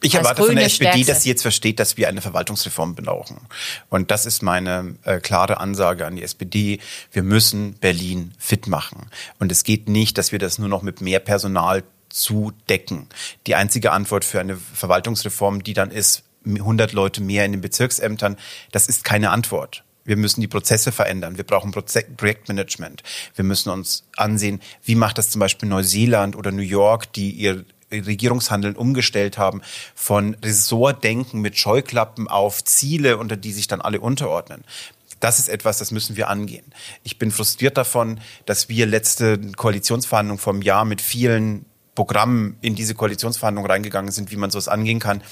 Ich 0.00 0.14
erwarte 0.14 0.44
von 0.44 0.54
der 0.54 0.66
SPD, 0.66 0.90
Stärkste. 0.90 1.12
dass 1.12 1.22
sie 1.22 1.28
jetzt 1.28 1.42
versteht, 1.42 1.80
dass 1.80 1.96
wir 1.96 2.08
eine 2.08 2.20
Verwaltungsreform 2.20 2.94
brauchen. 2.94 3.40
Und 3.88 4.10
das 4.10 4.26
ist 4.26 4.42
meine 4.42 4.96
äh, 5.04 5.18
klare 5.18 5.58
Ansage 5.58 6.06
an 6.06 6.16
die 6.16 6.22
SPD. 6.22 6.78
Wir 7.10 7.22
müssen 7.22 7.74
Berlin 7.74 8.32
fit 8.38 8.68
machen. 8.68 9.10
Und 9.38 9.50
es 9.50 9.64
geht 9.64 9.88
nicht, 9.88 10.16
dass 10.16 10.30
wir 10.30 10.38
das 10.38 10.58
nur 10.58 10.68
noch 10.68 10.82
mit 10.82 11.00
mehr 11.00 11.18
Personal 11.18 11.82
zudecken. 12.08 13.08
Die 13.46 13.54
einzige 13.54 13.92
Antwort 13.92 14.24
für 14.24 14.40
eine 14.40 14.56
Verwaltungsreform, 14.56 15.62
die 15.62 15.74
dann 15.74 15.90
ist, 15.90 16.22
100 16.46 16.92
Leute 16.92 17.20
mehr 17.20 17.44
in 17.44 17.52
den 17.52 17.60
Bezirksämtern, 17.60 18.36
das 18.72 18.86
ist 18.86 19.04
keine 19.04 19.30
Antwort. 19.30 19.84
Wir 20.04 20.16
müssen 20.16 20.40
die 20.40 20.48
Prozesse 20.48 20.90
verändern. 20.90 21.36
Wir 21.36 21.44
brauchen 21.44 21.70
Projektmanagement. 21.70 23.02
Wir 23.34 23.44
müssen 23.44 23.68
uns 23.68 24.04
ansehen, 24.16 24.60
wie 24.82 24.94
macht 24.94 25.18
das 25.18 25.28
zum 25.28 25.40
Beispiel 25.40 25.68
Neuseeland 25.68 26.34
oder 26.34 26.50
New 26.50 26.62
York, 26.62 27.12
die 27.12 27.30
ihr 27.30 27.66
Regierungshandeln 27.90 28.76
umgestellt 28.76 29.38
haben 29.38 29.62
von 29.94 30.34
Ressortdenken 30.42 31.40
mit 31.40 31.58
Scheuklappen 31.58 32.28
auf 32.28 32.64
Ziele, 32.64 33.16
unter 33.16 33.36
die 33.36 33.52
sich 33.52 33.66
dann 33.66 33.80
alle 33.80 34.00
unterordnen. 34.00 34.64
Das 35.20 35.38
ist 35.38 35.48
etwas, 35.48 35.78
das 35.78 35.90
müssen 35.90 36.16
wir 36.16 36.28
angehen. 36.28 36.64
Ich 37.02 37.18
bin 37.18 37.30
frustriert 37.30 37.76
davon, 37.76 38.20
dass 38.46 38.68
wir 38.68 38.86
letzte 38.86 39.38
Koalitionsverhandlungen 39.38 40.40
vom 40.40 40.62
Jahr 40.62 40.84
mit 40.84 41.00
vielen 41.00 41.64
Programmen 41.94 42.56
in 42.60 42.76
diese 42.76 42.94
Koalitionsverhandlungen 42.94 43.68
reingegangen 43.68 44.12
sind, 44.12 44.30
wie 44.30 44.36
man 44.36 44.50
sowas 44.50 44.68
angehen 44.68 45.00
kann. 45.00 45.22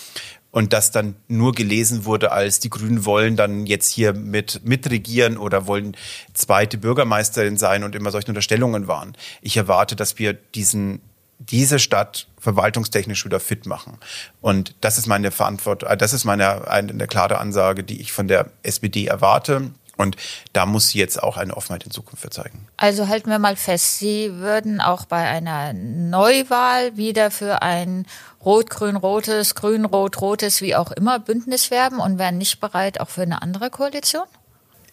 Und 0.50 0.72
das 0.72 0.90
dann 0.90 1.14
nur 1.28 1.52
gelesen 1.52 2.06
wurde, 2.06 2.32
als 2.32 2.58
die 2.58 2.70
Grünen 2.70 3.04
wollen 3.04 3.36
dann 3.36 3.66
jetzt 3.66 3.92
hier 3.92 4.14
mit 4.14 4.62
mitregieren 4.64 5.36
oder 5.36 5.66
wollen 5.66 5.96
zweite 6.32 6.78
Bürgermeisterin 6.78 7.56
sein 7.56 7.84
und 7.84 7.94
immer 7.94 8.10
solche 8.10 8.28
Unterstellungen 8.28 8.88
waren. 8.88 9.16
Ich 9.42 9.56
erwarte, 9.56 9.94
dass 9.94 10.18
wir 10.18 10.32
diesen 10.32 11.02
diese 11.38 11.78
Stadt 11.78 12.28
verwaltungstechnisch 12.38 13.24
wieder 13.24 13.40
fit 13.40 13.66
machen. 13.66 13.98
Und 14.40 14.74
das 14.80 14.98
ist 14.98 15.06
meine 15.06 15.30
Verantwortung, 15.30 15.88
äh, 15.88 15.96
das 15.96 16.12
ist 16.12 16.24
meine 16.24 16.68
eine, 16.68 17.06
klare 17.06 17.38
Ansage, 17.38 17.84
die 17.84 18.00
ich 18.00 18.12
von 18.12 18.28
der 18.28 18.50
SPD 18.62 19.06
erwarte. 19.06 19.70
Und 19.98 20.16
da 20.52 20.66
muss 20.66 20.88
sie 20.90 20.98
jetzt 20.98 21.22
auch 21.22 21.38
eine 21.38 21.56
Offenheit 21.56 21.84
in 21.84 21.90
Zukunft 21.90 22.20
für 22.20 22.28
zeigen. 22.28 22.68
Also 22.76 23.08
halten 23.08 23.30
wir 23.30 23.38
mal 23.38 23.56
fest, 23.56 23.98
Sie 23.98 24.30
würden 24.34 24.82
auch 24.82 25.06
bei 25.06 25.26
einer 25.26 25.72
Neuwahl 25.72 26.98
wieder 26.98 27.30
für 27.30 27.62
ein 27.62 28.06
rot-grün-rotes, 28.44 29.54
grün-rot-rotes, 29.54 30.60
wie 30.60 30.76
auch 30.76 30.92
immer 30.92 31.18
Bündnis 31.18 31.70
werben 31.70 31.98
und 31.98 32.18
wären 32.18 32.36
nicht 32.36 32.60
bereit 32.60 33.00
auch 33.00 33.08
für 33.08 33.22
eine 33.22 33.40
andere 33.40 33.70
Koalition? 33.70 34.26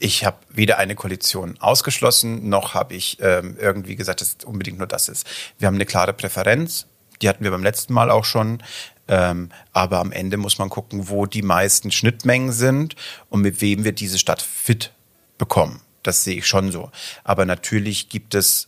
Ich 0.03 0.25
habe 0.25 0.35
weder 0.49 0.79
eine 0.79 0.95
Koalition 0.95 1.55
ausgeschlossen, 1.61 2.49
noch 2.49 2.73
habe 2.73 2.93
ich 2.93 3.19
ähm, 3.21 3.55
irgendwie 3.57 3.95
gesagt, 3.95 4.19
dass 4.19 4.35
es 4.37 4.43
unbedingt 4.43 4.77
nur 4.77 4.85
das 4.85 5.07
ist. 5.07 5.25
Wir 5.59 5.67
haben 5.67 5.75
eine 5.75 5.85
klare 5.85 6.11
Präferenz, 6.11 6.87
die 7.21 7.29
hatten 7.29 7.45
wir 7.45 7.51
beim 7.51 7.63
letzten 7.63 7.93
Mal 7.93 8.11
auch 8.11 8.25
schon. 8.25 8.61
Ähm, 9.07 9.47
aber 9.71 9.99
am 9.99 10.11
Ende 10.11 10.35
muss 10.35 10.57
man 10.57 10.69
gucken, 10.69 11.07
wo 11.07 11.25
die 11.25 11.41
meisten 11.41 11.89
Schnittmengen 11.89 12.51
sind 12.51 12.97
und 13.29 13.39
mit 13.39 13.61
wem 13.61 13.85
wir 13.85 13.93
diese 13.93 14.19
Stadt 14.19 14.41
fit 14.41 14.91
bekommen. 15.37 15.79
Das 16.03 16.25
sehe 16.25 16.39
ich 16.39 16.47
schon 16.47 16.73
so. 16.73 16.91
Aber 17.23 17.45
natürlich 17.45 18.09
gibt 18.09 18.35
es 18.35 18.67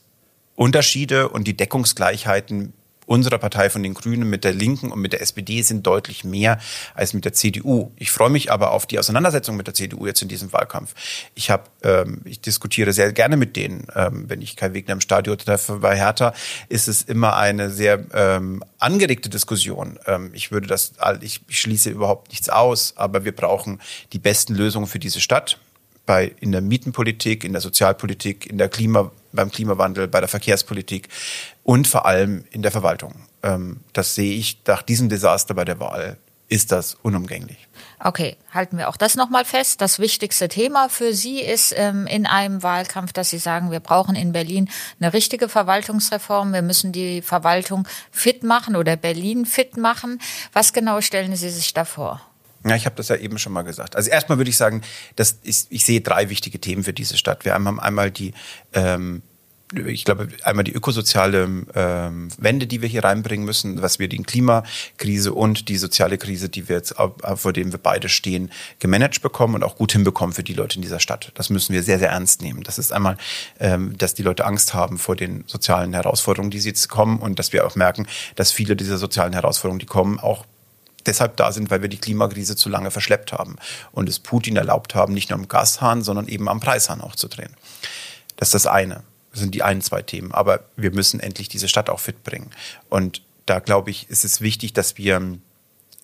Unterschiede 0.55 1.27
und 1.27 1.49
die 1.49 1.57
Deckungsgleichheiten 1.57 2.71
unserer 3.05 3.37
Partei 3.37 3.69
von 3.69 3.83
den 3.83 3.93
Grünen 3.93 4.29
mit 4.29 4.43
der 4.43 4.53
Linken 4.53 4.91
und 4.91 4.99
mit 4.99 5.13
der 5.13 5.21
SPD 5.21 5.61
sind 5.61 5.85
deutlich 5.85 6.23
mehr 6.23 6.59
als 6.93 7.13
mit 7.13 7.25
der 7.25 7.33
CDU. 7.33 7.91
Ich 7.97 8.11
freue 8.11 8.29
mich 8.29 8.51
aber 8.51 8.71
auf 8.71 8.85
die 8.85 8.99
Auseinandersetzung 8.99 9.55
mit 9.55 9.67
der 9.67 9.73
CDU 9.73 10.05
jetzt 10.05 10.21
in 10.21 10.27
diesem 10.27 10.51
Wahlkampf. 10.53 10.93
Ich 11.35 11.49
habe, 11.49 11.63
ähm, 11.83 12.21
ich 12.25 12.41
diskutiere 12.41 12.93
sehr 12.93 13.11
gerne 13.13 13.37
mit 13.37 13.55
denen. 13.55 13.87
Ähm, 13.95 14.25
wenn 14.27 14.41
ich 14.41 14.55
Kai 14.55 14.73
Wegner 14.73 14.93
im 14.93 15.01
Stadion 15.01 15.37
treffe 15.37 15.77
bei 15.79 15.95
Hertha, 15.95 16.33
ist 16.69 16.87
es 16.87 17.03
immer 17.03 17.35
eine 17.35 17.69
sehr 17.69 18.05
ähm, 18.13 18.63
angeregte 18.79 19.29
Diskussion. 19.29 19.99
Ähm, 20.07 20.31
ich 20.33 20.51
würde 20.51 20.67
das, 20.67 20.93
ich 21.21 21.41
schließe 21.49 21.89
überhaupt 21.89 22.29
nichts 22.29 22.49
aus, 22.49 22.93
aber 22.97 23.25
wir 23.25 23.35
brauchen 23.35 23.79
die 24.13 24.19
besten 24.19 24.55
Lösungen 24.55 24.87
für 24.87 24.99
diese 24.99 25.21
Stadt 25.21 25.59
bei, 26.05 26.33
in 26.39 26.51
der 26.51 26.61
Mietenpolitik, 26.61 27.43
in 27.43 27.53
der 27.53 27.61
Sozialpolitik, 27.61 28.45
in 28.45 28.57
der 28.57 28.69
Klima, 28.69 29.11
beim 29.31 29.51
Klimawandel, 29.51 30.07
bei 30.07 30.19
der 30.19 30.29
Verkehrspolitik 30.29 31.09
und 31.63 31.87
vor 31.87 32.05
allem 32.05 32.45
in 32.51 32.61
der 32.61 32.71
Verwaltung. 32.71 33.15
Ähm, 33.43 33.81
das 33.93 34.15
sehe 34.15 34.35
ich 34.35 34.61
nach 34.65 34.81
diesem 34.81 35.09
Desaster 35.09 35.53
bei 35.53 35.65
der 35.65 35.79
Wahl 35.79 36.17
ist 36.47 36.71
das 36.71 36.95
unumgänglich. 37.01 37.67
Okay, 37.99 38.35
halten 38.53 38.77
wir 38.77 38.89
auch 38.89 38.97
das 38.97 39.15
nochmal 39.15 39.45
fest. 39.45 39.81
Das 39.81 39.99
wichtigste 39.99 40.47
Thema 40.47 40.89
für 40.89 41.13
Sie 41.13 41.39
ist 41.39 41.73
ähm, 41.75 42.07
in 42.07 42.25
einem 42.25 42.61
Wahlkampf, 42.61 43.13
dass 43.13 43.29
Sie 43.29 43.37
sagen, 43.37 43.71
wir 43.71 43.79
brauchen 43.79 44.15
in 44.15 44.31
Berlin 44.31 44.69
eine 44.99 45.13
richtige 45.13 45.49
Verwaltungsreform. 45.49 46.53
Wir 46.53 46.61
müssen 46.61 46.91
die 46.91 47.21
Verwaltung 47.21 47.87
fit 48.11 48.43
machen 48.43 48.75
oder 48.75 48.95
Berlin 48.95 49.45
fit 49.45 49.77
machen. 49.77 50.19
Was 50.53 50.73
genau 50.73 51.01
stellen 51.01 51.35
Sie 51.35 51.49
sich 51.49 51.73
da 51.73 51.85
vor? 51.85 52.21
Ja, 52.65 52.75
ich 52.75 52.85
habe 52.85 52.95
das 52.95 53.09
ja 53.09 53.15
eben 53.15 53.37
schon 53.37 53.53
mal 53.53 53.61
gesagt. 53.61 53.95
Also 53.95 54.09
erstmal 54.09 54.39
würde 54.39 54.49
ich 54.49 54.57
sagen, 54.57 54.81
dass 55.15 55.39
ich, 55.43 55.67
ich 55.69 55.85
sehe 55.85 56.01
drei 56.01 56.29
wichtige 56.29 56.59
Themen 56.59 56.83
für 56.83 56.93
diese 56.93 57.17
Stadt. 57.17 57.45
Wir 57.45 57.53
haben 57.53 57.79
einmal 57.79 58.09
die 58.09 58.33
ähm, 58.73 59.21
ich 59.73 60.05
glaube, 60.05 60.27
einmal 60.43 60.63
die 60.63 60.73
ökosoziale 60.73 61.49
ähm, 61.73 62.29
Wende, 62.37 62.67
die 62.67 62.81
wir 62.81 62.89
hier 62.89 63.03
reinbringen 63.03 63.45
müssen, 63.45 63.81
was 63.81 63.97
wir 63.97 64.07
die 64.07 64.21
Klimakrise 64.21 65.33
und 65.33 65.69
die 65.69 65.77
soziale 65.77 66.17
Krise, 66.17 66.49
die 66.49 66.69
wir 66.69 66.77
jetzt, 66.77 66.95
vor 67.35 67.51
dem 67.51 67.71
wir 67.71 67.79
beide 67.79 68.07
stehen, 68.07 68.51
gemanagt 68.79 69.21
bekommen 69.21 69.55
und 69.55 69.63
auch 69.63 69.75
gut 69.75 69.91
hinbekommen 69.91 70.33
für 70.33 70.43
die 70.43 70.53
Leute 70.53 70.75
in 70.75 70.81
dieser 70.81 70.99
Stadt. 70.99 71.31
Das 71.33 71.49
müssen 71.49 71.73
wir 71.73 71.81
sehr, 71.81 71.97
sehr 71.97 72.09
ernst 72.09 72.41
nehmen. 72.41 72.63
Das 72.63 72.77
ist 72.77 72.93
einmal, 72.93 73.17
ähm, 73.59 73.97
dass 73.97 74.13
die 74.13 74.23
Leute 74.23 74.45
Angst 74.45 74.73
haben 74.73 74.99
vor 74.99 75.15
den 75.15 75.43
sozialen 75.47 75.93
Herausforderungen, 75.93 76.51
die 76.51 76.59
sie 76.59 76.69
jetzt 76.69 76.87
kommen 76.87 77.17
und 77.19 77.39
dass 77.39 77.51
wir 77.51 77.65
auch 77.65 77.75
merken, 77.75 78.07
dass 78.35 78.51
viele 78.51 78.75
dieser 78.75 78.97
sozialen 78.97 79.33
Herausforderungen, 79.33 79.79
die 79.79 79.87
kommen, 79.87 80.19
auch 80.19 80.45
deshalb 81.05 81.37
da 81.37 81.51
sind, 81.51 81.71
weil 81.71 81.81
wir 81.81 81.89
die 81.89 81.97
Klimakrise 81.97 82.55
zu 82.55 82.69
lange 82.69 82.91
verschleppt 82.91 83.33
haben 83.33 83.57
und 83.91 84.09
es 84.09 84.19
Putin 84.19 84.55
erlaubt 84.55 84.95
haben, 84.95 85.13
nicht 85.13 85.29
nur 85.29 85.39
am 85.39 85.47
Gashahn, 85.47 86.01
sondern 86.01 86.27
eben 86.27 86.49
am 86.49 86.59
Preishahn 86.59 87.01
auch 87.01 87.15
zu 87.15 87.27
drehen. 87.27 87.55
Das 88.37 88.49
ist 88.49 88.55
das 88.55 88.67
eine. 88.67 89.03
Das 89.31 89.41
sind 89.41 89.53
die 89.53 89.63
ein, 89.63 89.81
zwei 89.81 90.01
Themen. 90.01 90.31
Aber 90.31 90.61
wir 90.75 90.91
müssen 90.91 91.19
endlich 91.19 91.49
diese 91.49 91.67
Stadt 91.67 91.89
auch 91.89 91.99
fit 91.99 92.23
bringen. 92.23 92.51
Und 92.89 93.21
da 93.45 93.59
glaube 93.59 93.91
ich, 93.91 94.09
ist 94.09 94.25
es 94.25 94.41
wichtig, 94.41 94.73
dass 94.73 94.97
wir 94.97 95.37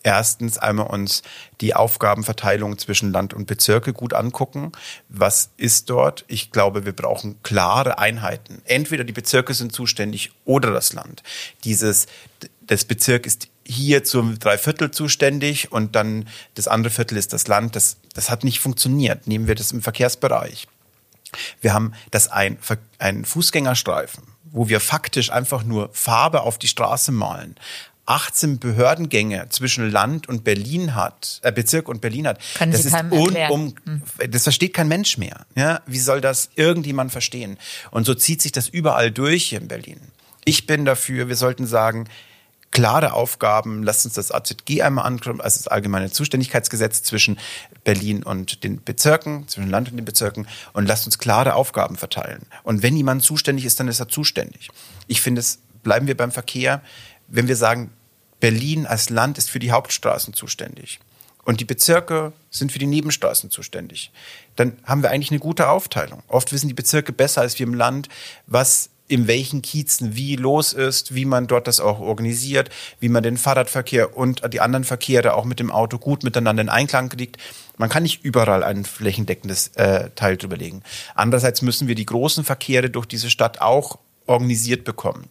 erstens 0.04 0.58
einmal 0.58 0.88
uns 0.88 1.22
die 1.62 1.76
Aufgabenverteilung 1.76 2.78
zwischen 2.78 3.12
Land 3.12 3.34
und 3.34 3.46
Bezirke 3.46 3.94
gut 3.94 4.14
angucken. 4.14 4.72
Was 5.10 5.52
ist 5.58 5.90
dort? 5.90 6.26
Ich 6.28 6.52
glaube, 6.52 6.86
wir 6.86 6.94
brauchen 6.94 7.42
klare 7.44 8.00
Einheiten. 8.00 8.62
Entweder 8.66 9.04
die 9.04 9.14
Bezirke 9.14 9.54
sind 9.54 9.72
zuständig 9.72 10.32
oder 10.46 10.72
das 10.72 10.94
Land. 10.94 11.24
Dieses, 11.64 12.08
das 12.62 12.86
Bezirk 12.86 13.26
ist 13.26 13.48
hier 13.65 14.04
zum 14.04 14.39
Dreiviertel 14.39 14.91
zuständig 14.91 15.71
und 15.71 15.95
dann 15.95 16.28
das 16.56 16.67
andere 16.67 16.91
Viertel 16.91 17.17
ist 17.17 17.34
das 17.34 17.47
Land. 17.47 17.76
Das, 17.76 17.97
das 18.13 18.30
hat 18.30 18.43
nicht 18.43 18.60
funktioniert. 18.60 19.28
Nehmen 19.28 19.47
wir 19.47 19.56
das 19.56 19.71
im 19.71 19.82
Verkehrsbereich. 19.82 20.67
Wir 21.62 21.74
haben 21.74 21.93
das 22.12 22.28
ein, 22.28 22.58
ein 22.97 23.26
Fußgängerstreifen, 23.26 24.24
wo 24.52 24.67
wir 24.67 24.80
faktisch 24.80 25.32
einfach 25.32 25.63
nur 25.63 25.89
Farbe 25.93 26.41
auf 26.41 26.58
die 26.58 26.67
Straße 26.67 27.12
malen. 27.12 27.56
18 28.08 28.60
Behördengänge 28.60 29.47
zwischen 29.50 29.89
Land 29.89 30.28
und 30.28 30.43
Berlin 30.43 30.95
hat, 30.95 31.39
äh, 31.43 31.52
Bezirk 31.52 31.88
und 31.88 32.02
Berlin 32.02 32.28
hat. 32.28 32.41
Können 32.56 32.71
das 32.71 32.84
ist 32.84 32.93
un, 32.93 33.38
um, 33.50 33.76
hm. 33.86 34.02
das 34.30 34.43
versteht 34.43 34.74
kein 34.74 34.88
Mensch 34.88 35.17
mehr. 35.17 35.45
Ja, 35.56 35.82
wie 35.86 36.00
soll 36.00 36.19
das 36.19 36.50
irgendjemand 36.56 37.12
verstehen? 37.12 37.58
Und 37.91 38.06
so 38.06 38.13
zieht 38.13 38.41
sich 38.41 38.52
das 38.52 38.67
überall 38.67 39.12
durch 39.12 39.45
hier 39.45 39.62
in 39.62 39.67
Berlin. 39.67 40.00
Ich 40.43 40.65
bin 40.65 40.84
dafür, 40.84 41.30
wir 41.30 41.36
sollten 41.36 41.67
sagen, 41.67 42.10
klare 42.72 43.14
Aufgaben. 43.14 43.84
Lasst 43.84 44.06
uns 44.06 44.16
das 44.16 44.32
AZG 44.32 44.82
einmal 44.82 45.06
anschauen, 45.06 45.42
also 45.42 45.58
das 45.58 45.68
allgemeine 45.68 46.10
Zuständigkeitsgesetz 46.10 47.04
zwischen 47.04 47.38
Berlin 47.84 48.24
und 48.24 48.64
den 48.64 48.84
Bezirken, 48.84 49.48
zwischen 49.48 49.70
Land 49.70 49.92
und 49.92 49.98
den 49.98 50.06
Bezirken 50.06 50.48
und 50.74 50.88
lasst 50.88 51.06
uns 51.06 51.18
klare 51.18 51.56
Aufgaben 51.56 51.96
verteilen. 51.96 52.46
Und 52.64 52.82
wenn 52.84 52.96
jemand 52.96 53.24
zuständig 53.24 53.66
ist, 53.66 53.80
dann 53.80 53.88
ist 53.88 54.00
er 54.00 54.08
zuständig. 54.08 54.70
Ich 55.08 55.22
finde 55.22 55.42
es, 55.42 55.60
bleiben 55.84 56.08
wir 56.08 56.18
beim 56.18 56.32
Verkehr, 56.32 56.82
wenn 57.28 57.48
wir 57.48 57.56
sagen, 57.56 57.92
Berlin 58.40 58.88
als 58.88 59.10
Land 59.10 59.38
ist 59.38 59.50
für 59.50 59.60
die 59.60 59.72
Hauptstraßen 59.72 60.34
zuständig 60.34 61.00
und 61.44 61.60
die 61.60 61.66
Bezirke 61.66 62.34
sind 62.50 62.72
für 62.72 62.80
die 62.80 62.88
Nebenstraßen 62.88 63.50
zuständig, 63.50 64.12
dann 64.56 64.78
haben 64.84 65.04
wir 65.04 65.12
eigentlich 65.12 65.32
eine 65.32 65.40
gute 65.40 65.70
Aufteilung. 65.70 66.24
Oft 66.28 66.52
wissen 66.52 66.68
die 66.68 66.74
Bezirke 66.74 67.14
besser 67.14 67.42
als 67.42 67.58
wir 67.60 67.66
im 67.66 67.74
Land, 67.74 68.10
was 68.48 68.90
in 69.12 69.28
welchen 69.28 69.62
Kiezen 69.62 70.15
wie 70.15 70.38
los 70.38 70.71
ist, 70.71 71.13
wie 71.13 71.26
man 71.26 71.47
dort 71.47 71.67
das 71.67 71.82
auch 71.82 72.00
organisiert, 72.00 72.69
wie 73.02 73.10
man 73.10 73.24
den 73.24 73.36
Fahrradverkehr 73.36 74.15
und 74.15 74.41
die 74.54 74.62
anderen 74.62 74.86
Verkehre 74.86 75.34
auch 75.34 75.43
mit 75.43 75.60
dem 75.60 75.69
Auto 75.69 75.97
gut 75.97 76.24
miteinander 76.24 76.62
in 76.62 76.69
Einklang 76.69 77.10
kriegt. 77.10 77.38
Man 77.78 77.89
kann 77.89 78.04
nicht 78.04 78.24
überall 78.24 78.63
ein 78.63 78.86
flächendeckendes 78.86 79.69
äh, 79.76 80.12
Teil 80.15 80.38
drüber 80.38 80.56
legen. 80.56 80.82
Andererseits 81.13 81.62
müssen 81.62 81.89
wir 81.89 81.95
die 81.95 82.06
großen 82.06 82.45
Verkehre 82.45 82.89
durch 82.89 83.06
diese 83.06 83.30
Stadt 83.30 83.60
auch 83.60 84.00
organisiert 84.28 84.86
bekommen. 84.86 85.28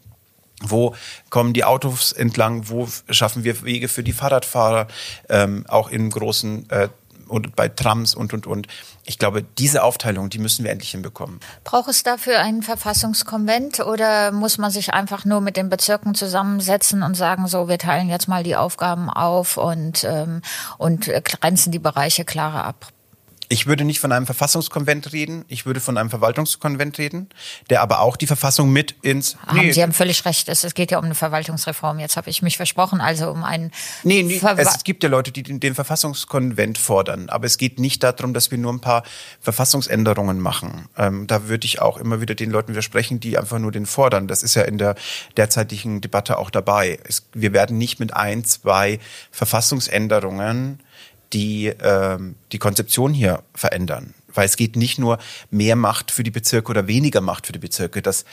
Wo 0.62 0.94
kommen 1.30 1.54
die 1.54 1.64
Autos 1.64 2.12
entlang? 2.12 2.68
Wo 2.68 2.86
schaffen 3.08 3.44
wir 3.44 3.62
Wege 3.62 3.88
für 3.88 4.02
die 4.02 4.12
Fahrradfahrer? 4.12 4.88
Ähm, 5.30 5.64
auch 5.68 5.90
in 5.90 6.10
großen 6.10 6.68
äh, 6.68 6.88
und 7.28 7.56
bei 7.56 7.68
Trams 7.68 8.14
und, 8.14 8.34
und, 8.34 8.46
und. 8.46 8.66
Ich 9.04 9.18
glaube, 9.18 9.42
diese 9.42 9.82
Aufteilung, 9.82 10.30
die 10.30 10.38
müssen 10.38 10.64
wir 10.64 10.70
endlich 10.70 10.90
hinbekommen. 10.90 11.40
Braucht 11.64 11.88
es 11.88 12.02
dafür 12.02 12.40
einen 12.40 12.62
Verfassungskonvent 12.62 13.80
oder 13.80 14.30
muss 14.30 14.58
man 14.58 14.70
sich 14.70 14.92
einfach 14.92 15.24
nur 15.24 15.40
mit 15.40 15.56
den 15.56 15.68
Bezirken 15.68 16.14
zusammensetzen 16.14 17.02
und 17.02 17.14
sagen, 17.14 17.46
so, 17.46 17.68
wir 17.68 17.78
teilen 17.78 18.08
jetzt 18.08 18.28
mal 18.28 18.42
die 18.42 18.56
Aufgaben 18.56 19.08
auf 19.08 19.56
und, 19.56 20.04
ähm, 20.04 20.42
und 20.78 21.10
grenzen 21.24 21.72
die 21.72 21.78
Bereiche 21.78 22.24
klarer 22.24 22.64
ab? 22.64 22.92
Ich 23.52 23.66
würde 23.66 23.84
nicht 23.84 23.98
von 23.98 24.12
einem 24.12 24.26
Verfassungskonvent 24.26 25.12
reden, 25.12 25.44
ich 25.48 25.66
würde 25.66 25.80
von 25.80 25.98
einem 25.98 26.08
Verwaltungskonvent 26.08 26.98
reden, 26.98 27.28
der 27.68 27.82
aber 27.82 27.98
auch 27.98 28.16
die 28.16 28.28
Verfassung 28.28 28.70
mit 28.72 28.94
ins. 29.02 29.36
Haben 29.44 29.58
nee, 29.58 29.72
Sie 29.72 29.82
haben 29.82 29.92
völlig 29.92 30.24
recht, 30.24 30.48
es, 30.48 30.62
es, 30.62 30.72
geht 30.72 30.92
ja 30.92 30.98
um 30.98 31.04
eine 31.04 31.16
Verwaltungsreform. 31.16 31.98
Jetzt 31.98 32.16
habe 32.16 32.30
ich 32.30 32.42
mich 32.42 32.56
versprochen, 32.56 33.00
also 33.00 33.28
um 33.28 33.42
einen. 33.42 33.72
Nee, 34.04 34.22
nee 34.22 34.40
es 34.56 34.84
gibt 34.84 35.02
ja 35.02 35.08
Leute, 35.08 35.32
die 35.32 35.42
den, 35.42 35.58
den, 35.58 35.74
Verfassungskonvent 35.74 36.78
fordern, 36.78 37.28
aber 37.28 37.46
es 37.46 37.58
geht 37.58 37.80
nicht 37.80 38.04
darum, 38.04 38.34
dass 38.34 38.52
wir 38.52 38.58
nur 38.58 38.72
ein 38.72 38.80
paar 38.80 39.02
Verfassungsänderungen 39.40 40.38
machen. 40.38 40.88
Ähm, 40.96 41.26
da 41.26 41.48
würde 41.48 41.66
ich 41.66 41.82
auch 41.82 41.96
immer 41.96 42.20
wieder 42.20 42.36
den 42.36 42.52
Leuten 42.52 42.68
widersprechen, 42.68 43.18
die 43.18 43.36
einfach 43.36 43.58
nur 43.58 43.72
den 43.72 43.84
fordern. 43.84 44.28
Das 44.28 44.44
ist 44.44 44.54
ja 44.54 44.62
in 44.62 44.78
der 44.78 44.94
derzeitigen 45.36 46.00
Debatte 46.00 46.38
auch 46.38 46.50
dabei. 46.50 47.00
Es, 47.02 47.26
wir 47.32 47.52
werden 47.52 47.78
nicht 47.78 47.98
mit 47.98 48.14
ein, 48.14 48.44
zwei 48.44 49.00
Verfassungsänderungen 49.32 50.78
die 51.32 51.66
ähm, 51.66 52.36
die 52.52 52.58
Konzeption 52.58 53.14
hier 53.14 53.42
verändern. 53.54 54.14
Weil 54.32 54.46
es 54.46 54.56
geht 54.56 54.76
nicht 54.76 54.98
nur 54.98 55.18
mehr 55.50 55.76
Macht 55.76 56.10
für 56.10 56.22
die 56.22 56.30
Bezirke 56.30 56.70
oder 56.70 56.86
weniger 56.86 57.20
Macht 57.20 57.46
für 57.46 57.52
die 57.52 57.58
Bezirke. 57.58 58.02
Das, 58.02 58.24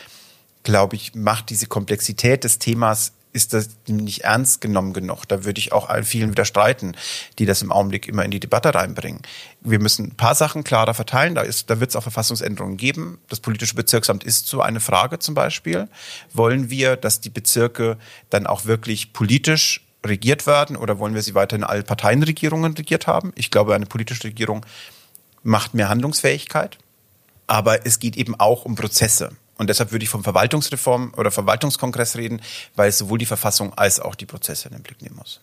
glaube 0.63 0.95
ich, 0.95 1.15
macht 1.15 1.49
diese 1.49 1.67
Komplexität 1.67 2.43
des 2.43 2.60
Themas 2.60 3.13
ist 3.38 3.53
das 3.53 3.69
nicht 3.88 4.23
ernst 4.23 4.62
genommen 4.62 4.93
genug. 4.93 5.25
Da 5.27 5.43
würde 5.45 5.60
ich 5.60 5.71
auch 5.71 5.89
vielen 6.03 6.31
widerstreiten, 6.31 6.97
die 7.38 7.45
das 7.45 7.62
im 7.62 7.71
Augenblick 7.71 8.07
immer 8.07 8.25
in 8.25 8.31
die 8.31 8.39
Debatte 8.39 8.73
reinbringen. 8.73 9.21
Wir 9.62 9.79
müssen 9.79 10.07
ein 10.07 10.15
paar 10.15 10.33
Sachen 10.33 10.63
klarer 10.63 10.95
verteilen. 10.95 11.36
Da, 11.36 11.41
ist, 11.41 11.69
da 11.69 11.79
wird 11.79 11.91
es 11.91 11.95
auch 11.95 12.01
Verfassungsänderungen 12.01 12.77
geben. 12.77 13.19
Das 13.29 13.39
politische 13.39 13.75
Bezirksamt 13.75 14.23
ist 14.23 14.47
so 14.47 14.62
eine 14.62 14.79
Frage 14.79 15.19
zum 15.19 15.36
Beispiel. 15.36 15.88
Wollen 16.33 16.71
wir, 16.71 16.95
dass 16.95 17.21
die 17.21 17.29
Bezirke 17.29 17.97
dann 18.31 18.47
auch 18.47 18.65
wirklich 18.65 19.13
politisch 19.13 19.87
regiert 20.08 20.48
werden 20.48 20.76
oder 20.76 21.00
wollen 21.00 21.13
wir 21.13 21.22
sie 21.22 21.36
weiter 21.36 21.56
in 21.56 21.63
allen 21.63 21.84
Parteienregierungen 21.84 22.74
regiert 22.74 23.08
haben? 23.08 23.32
Ich 23.36 23.52
glaube, 23.52 23.76
eine 23.76 23.86
politische 23.86 24.26
Regierung 24.26 24.65
macht 25.43 25.74
mehr 25.74 25.89
Handlungsfähigkeit, 25.89 26.78
aber 27.46 27.86
es 27.86 28.00
geht 28.00 28.17
eben 28.17 28.39
auch 28.39 28.65
um 28.65 28.76
Prozesse. 28.76 29.32
Und 29.58 29.70
deshalb 29.70 29.91
würde 29.91 30.04
ich 30.04 30.10
vom 30.10 30.24
Verwaltungsreform 30.24 31.13
oder 31.17 31.32
Verwaltungskongress 31.32 32.15
reden, 32.15 32.41
weil 32.76 32.89
es 32.89 32.98
sowohl 32.98 33.17
die 33.17 33.26
Verfassung 33.26 33.74
als 33.76 34.00
auch 34.00 34.15
die 34.15 34.26
Prozesse 34.26 34.67
in 34.67 34.76
den 34.76 34.84
Blick 34.84 35.02
nehmen 35.02 35.15
muss. 35.15 35.41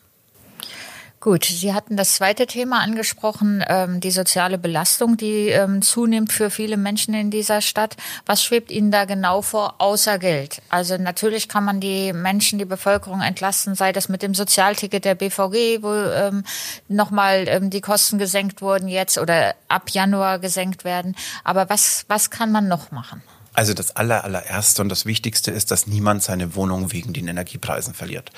Gut, 1.25 1.47
Sie 1.47 1.73
hatten 1.73 1.97
das 1.97 2.17
zweite 2.17 2.47
Thema 2.47 2.81
angesprochen, 2.81 3.65
ähm, 3.67 3.99
die 3.99 4.11
soziale 4.11 4.59
Belastung, 4.59 5.17
die 5.17 5.49
ähm, 5.49 5.81
zunimmt 5.81 6.35
für 6.35 6.51
viele 6.51 6.77
Menschen 6.77 7.15
in 7.15 7.31
dieser 7.31 7.63
Stadt. 7.63 7.97
Was 8.27 8.45
schwebt 8.45 8.71
Ihnen 8.71 8.91
da 8.91 9.07
genau 9.07 9.41
vor, 9.41 9.77
außer 9.79 10.19
Geld? 10.19 10.61
Also 10.69 10.99
natürlich 10.99 11.49
kann 11.49 11.65
man 11.65 11.81
die 11.81 12.13
Menschen, 12.13 12.59
die 12.59 12.67
Bevölkerung 12.67 13.23
entlasten, 13.23 13.75
sei 13.75 13.91
das 13.91 14.11
mit 14.11 14.21
dem 14.21 14.35
Sozialticket 14.35 15.07
der 15.07 15.15
BVG, 15.15 15.83
wo 15.83 15.95
ähm, 15.95 16.45
nochmal 16.89 17.47
ähm, 17.49 17.71
die 17.71 17.81
Kosten 17.81 18.19
gesenkt 18.19 18.61
wurden 18.61 18.89
jetzt 18.89 19.17
oder 19.17 19.55
ab 19.69 19.89
Januar 19.89 20.39
gesenkt 20.39 20.85
werden. 20.85 21.17
Aber 21.43 21.71
was, 21.71 22.05
was 22.07 22.29
kann 22.29 22.53
man 22.53 22.69
noch 22.69 22.91
machen? 22.91 23.23
Also 23.55 23.73
das 23.73 23.95
aller, 23.97 24.25
allererste 24.25 24.83
und 24.83 24.89
das 24.89 25.07
Wichtigste 25.07 25.51
ist, 25.51 25.71
dass 25.71 25.87
niemand 25.87 26.23
seine 26.23 26.55
Wohnung 26.57 26.93
wegen 26.93 27.13
den 27.13 27.29
Energiepreisen 27.29 27.95
verliert. 27.95 28.31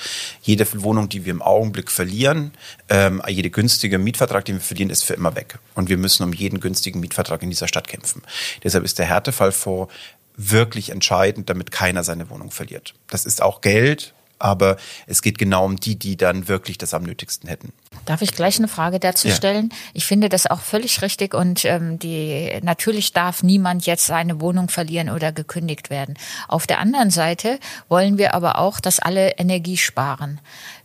Jede 0.43 0.67
Wohnung, 0.83 1.09
die 1.09 1.25
wir 1.25 1.33
im 1.33 1.43
Augenblick 1.43 1.91
verlieren, 1.91 2.53
ähm, 2.89 3.23
jede 3.27 3.51
günstige 3.51 3.99
Mietvertrag, 3.99 4.45
den 4.45 4.57
wir 4.57 4.63
verlieren, 4.63 4.91
ist 4.91 5.05
für 5.05 5.15
immer 5.15 5.35
weg. 5.35 5.59
Und 5.75 5.89
wir 5.89 5.97
müssen 5.97 6.23
um 6.23 6.33
jeden 6.33 6.61
günstigen 6.61 7.01
Mietvertrag 7.01 7.43
in 7.43 7.51
dieser 7.51 7.67
Stadt 7.67 7.89
kämpfen. 7.89 8.23
Deshalb 8.63 8.85
ist 8.85 8.99
der 8.99 9.07
Härtefall 9.07 9.53
vor 9.53 9.89
wirklich 10.37 10.91
entscheidend, 10.91 11.49
damit 11.49 11.73
keiner 11.73 12.05
seine 12.05 12.29
Wohnung 12.29 12.51
verliert. 12.51 12.95
Das 13.09 13.25
ist 13.25 13.43
auch 13.43 13.63
Geld, 13.63 14.13
aber 14.39 14.77
es 15.07 15.23
geht 15.23 15.39
genau 15.39 15.65
um 15.65 15.77
die, 15.77 15.97
die 15.97 16.17
dann 16.17 16.49
wirklich 16.49 16.79
das 16.79 16.95
am 16.95 17.03
nötigsten 17.03 17.49
hätten. 17.49 17.73
Darf 18.05 18.23
ich 18.23 18.33
gleich 18.33 18.59
eine 18.59 18.69
Frage 18.69 19.01
dazu 19.01 19.31
stellen? 19.31 19.71
Ja. 19.71 19.77
Ich 19.95 20.07
finde 20.07 20.29
das 20.29 20.47
auch 20.47 20.61
völlig 20.61 21.03
richtig 21.03 21.35
und 21.35 21.65
ähm, 21.65 21.99
die 21.99 22.59
natürlich 22.63 23.13
darf 23.13 23.43
niemand 23.43 23.87
jetzt 23.87 24.07
seine 24.07 24.41
Wohnung 24.41 24.69
verlieren 24.69 25.11
oder 25.11 25.33
gekündigt 25.33 25.91
werden. 25.91 26.15
Auf 26.49 26.67
der 26.67 26.79
anderen 26.79 27.11
Seite 27.11 27.59
wollen 27.89 28.19
wir 28.19 28.35
aber 28.35 28.59
auch, 28.59 28.81
dass 28.81 28.99
alle 28.99 29.31
Energie 29.39 29.77
sparen. 29.77 30.41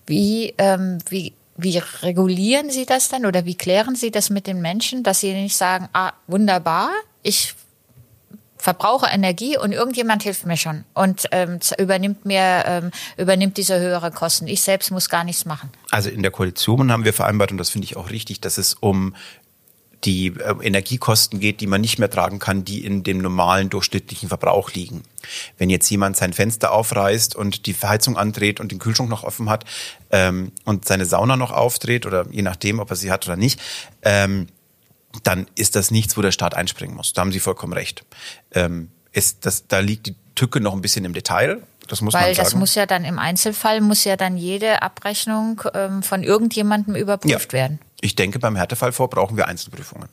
Wie 0.05 0.53
ähm, 0.57 0.97
wie 1.09 1.33
wie 1.57 1.77
regulieren 1.77 2.69
Sie 2.69 2.85
das 2.85 3.09
dann 3.09 3.25
oder 3.25 3.45
wie 3.45 3.55
klären 3.55 3.95
Sie 3.95 4.09
das 4.09 4.29
mit 4.29 4.47
den 4.47 4.61
Menschen, 4.61 5.03
dass 5.03 5.19
sie 5.19 5.33
nicht 5.33 5.55
sagen, 5.55 5.89
ah, 5.93 6.13
wunderbar, 6.27 6.89
ich 7.21 7.53
verbrauche 8.61 9.07
Energie 9.07 9.57
und 9.57 9.71
irgendjemand 9.71 10.21
hilft 10.21 10.45
mir 10.45 10.55
schon 10.55 10.83
und 10.93 11.25
ähm, 11.31 11.59
übernimmt 11.79 12.25
mir 12.25 12.63
ähm, 12.67 12.91
übernimmt 13.17 13.57
diese 13.57 13.79
höhere 13.79 14.11
Kosten. 14.11 14.47
Ich 14.47 14.61
selbst 14.61 14.91
muss 14.91 15.09
gar 15.09 15.23
nichts 15.23 15.45
machen. 15.45 15.71
Also 15.89 16.09
in 16.09 16.21
der 16.21 16.31
Koalition 16.31 16.91
haben 16.91 17.03
wir 17.03 17.13
vereinbart 17.13 17.51
und 17.51 17.57
das 17.57 17.71
finde 17.71 17.85
ich 17.85 17.97
auch 17.97 18.11
richtig, 18.11 18.39
dass 18.39 18.59
es 18.59 18.75
um 18.75 19.15
die 20.03 20.27
äh, 20.27 20.55
Energiekosten 20.61 21.39
geht, 21.39 21.59
die 21.59 21.67
man 21.67 21.81
nicht 21.81 21.97
mehr 21.97 22.09
tragen 22.09 22.37
kann, 22.37 22.63
die 22.63 22.85
in 22.85 23.01
dem 23.01 23.17
normalen 23.17 23.71
durchschnittlichen 23.71 24.29
Verbrauch 24.29 24.71
liegen. 24.73 25.01
Wenn 25.57 25.71
jetzt 25.71 25.89
jemand 25.89 26.15
sein 26.15 26.31
Fenster 26.31 26.71
aufreißt 26.71 27.35
und 27.35 27.65
die 27.65 27.75
Heizung 27.75 28.15
andreht 28.15 28.59
und 28.59 28.71
den 28.71 28.79
Kühlschrank 28.79 29.09
noch 29.09 29.23
offen 29.23 29.49
hat 29.49 29.65
ähm, 30.11 30.51
und 30.65 30.87
seine 30.87 31.05
Sauna 31.05 31.35
noch 31.35 31.51
aufdreht 31.51 32.05
oder 32.05 32.27
je 32.29 32.43
nachdem, 32.43 32.79
ob 32.79 32.91
er 32.91 32.95
sie 32.95 33.11
hat 33.11 33.25
oder 33.27 33.37
nicht, 33.37 33.59
ähm, 34.03 34.47
dann 35.23 35.47
ist 35.55 35.75
das 35.75 35.91
nichts, 35.91 36.17
wo 36.17 36.21
der 36.21 36.31
Staat 36.31 36.55
einspringen 36.55 36.95
muss. 36.95 37.13
Da 37.13 37.21
haben 37.21 37.31
Sie 37.31 37.39
vollkommen 37.39 37.73
recht. 37.73 38.03
Ähm, 38.51 38.89
ist 39.11 39.45
das, 39.45 39.67
da 39.67 39.79
liegt 39.79 40.07
die 40.07 40.15
Tücke 40.35 40.61
noch 40.61 40.73
ein 40.73 40.81
bisschen 40.81 41.05
im 41.05 41.13
Detail. 41.13 41.61
Das 41.87 41.99
muss 42.01 42.13
Weil 42.13 42.27
man 42.27 42.35
sagen. 42.35 42.45
das 42.45 42.55
muss 42.55 42.75
ja 42.75 42.85
dann 42.85 43.03
im 43.03 43.19
Einzelfall, 43.19 43.81
muss 43.81 44.05
ja 44.05 44.15
dann 44.15 44.37
jede 44.37 44.81
Abrechnung 44.81 45.61
ähm, 45.73 46.03
von 46.03 46.23
irgendjemandem 46.23 46.95
überprüft 46.95 47.51
ja. 47.51 47.59
werden. 47.59 47.79
Ich 47.99 48.15
denke, 48.15 48.39
beim 48.39 48.55
Härtefallvor 48.55 49.09
brauchen 49.09 49.35
wir 49.35 49.47
Einzelprüfungen. 49.47 50.09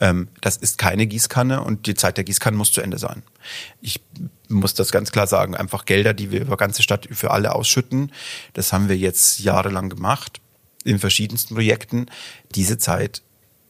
Ähm, 0.00 0.28
das 0.40 0.56
ist 0.56 0.78
keine 0.78 1.06
Gießkanne 1.06 1.62
und 1.62 1.86
die 1.86 1.94
Zeit 1.94 2.16
der 2.16 2.24
Gießkanne 2.24 2.56
muss 2.56 2.72
zu 2.72 2.80
Ende 2.80 2.98
sein. 2.98 3.22
Ich 3.80 4.00
muss 4.48 4.74
das 4.74 4.90
ganz 4.90 5.12
klar 5.12 5.26
sagen. 5.26 5.54
Einfach 5.54 5.84
Gelder, 5.84 6.14
die 6.14 6.30
wir 6.30 6.40
über 6.40 6.56
ganze 6.56 6.82
Stadt 6.82 7.08
für 7.12 7.30
alle 7.30 7.54
ausschütten, 7.54 8.12
das 8.54 8.72
haben 8.72 8.88
wir 8.88 8.96
jetzt 8.96 9.40
jahrelang 9.40 9.90
gemacht 9.90 10.40
in 10.84 10.98
verschiedensten 10.98 11.54
Projekten. 11.54 12.06
Diese 12.54 12.78
Zeit 12.78 13.22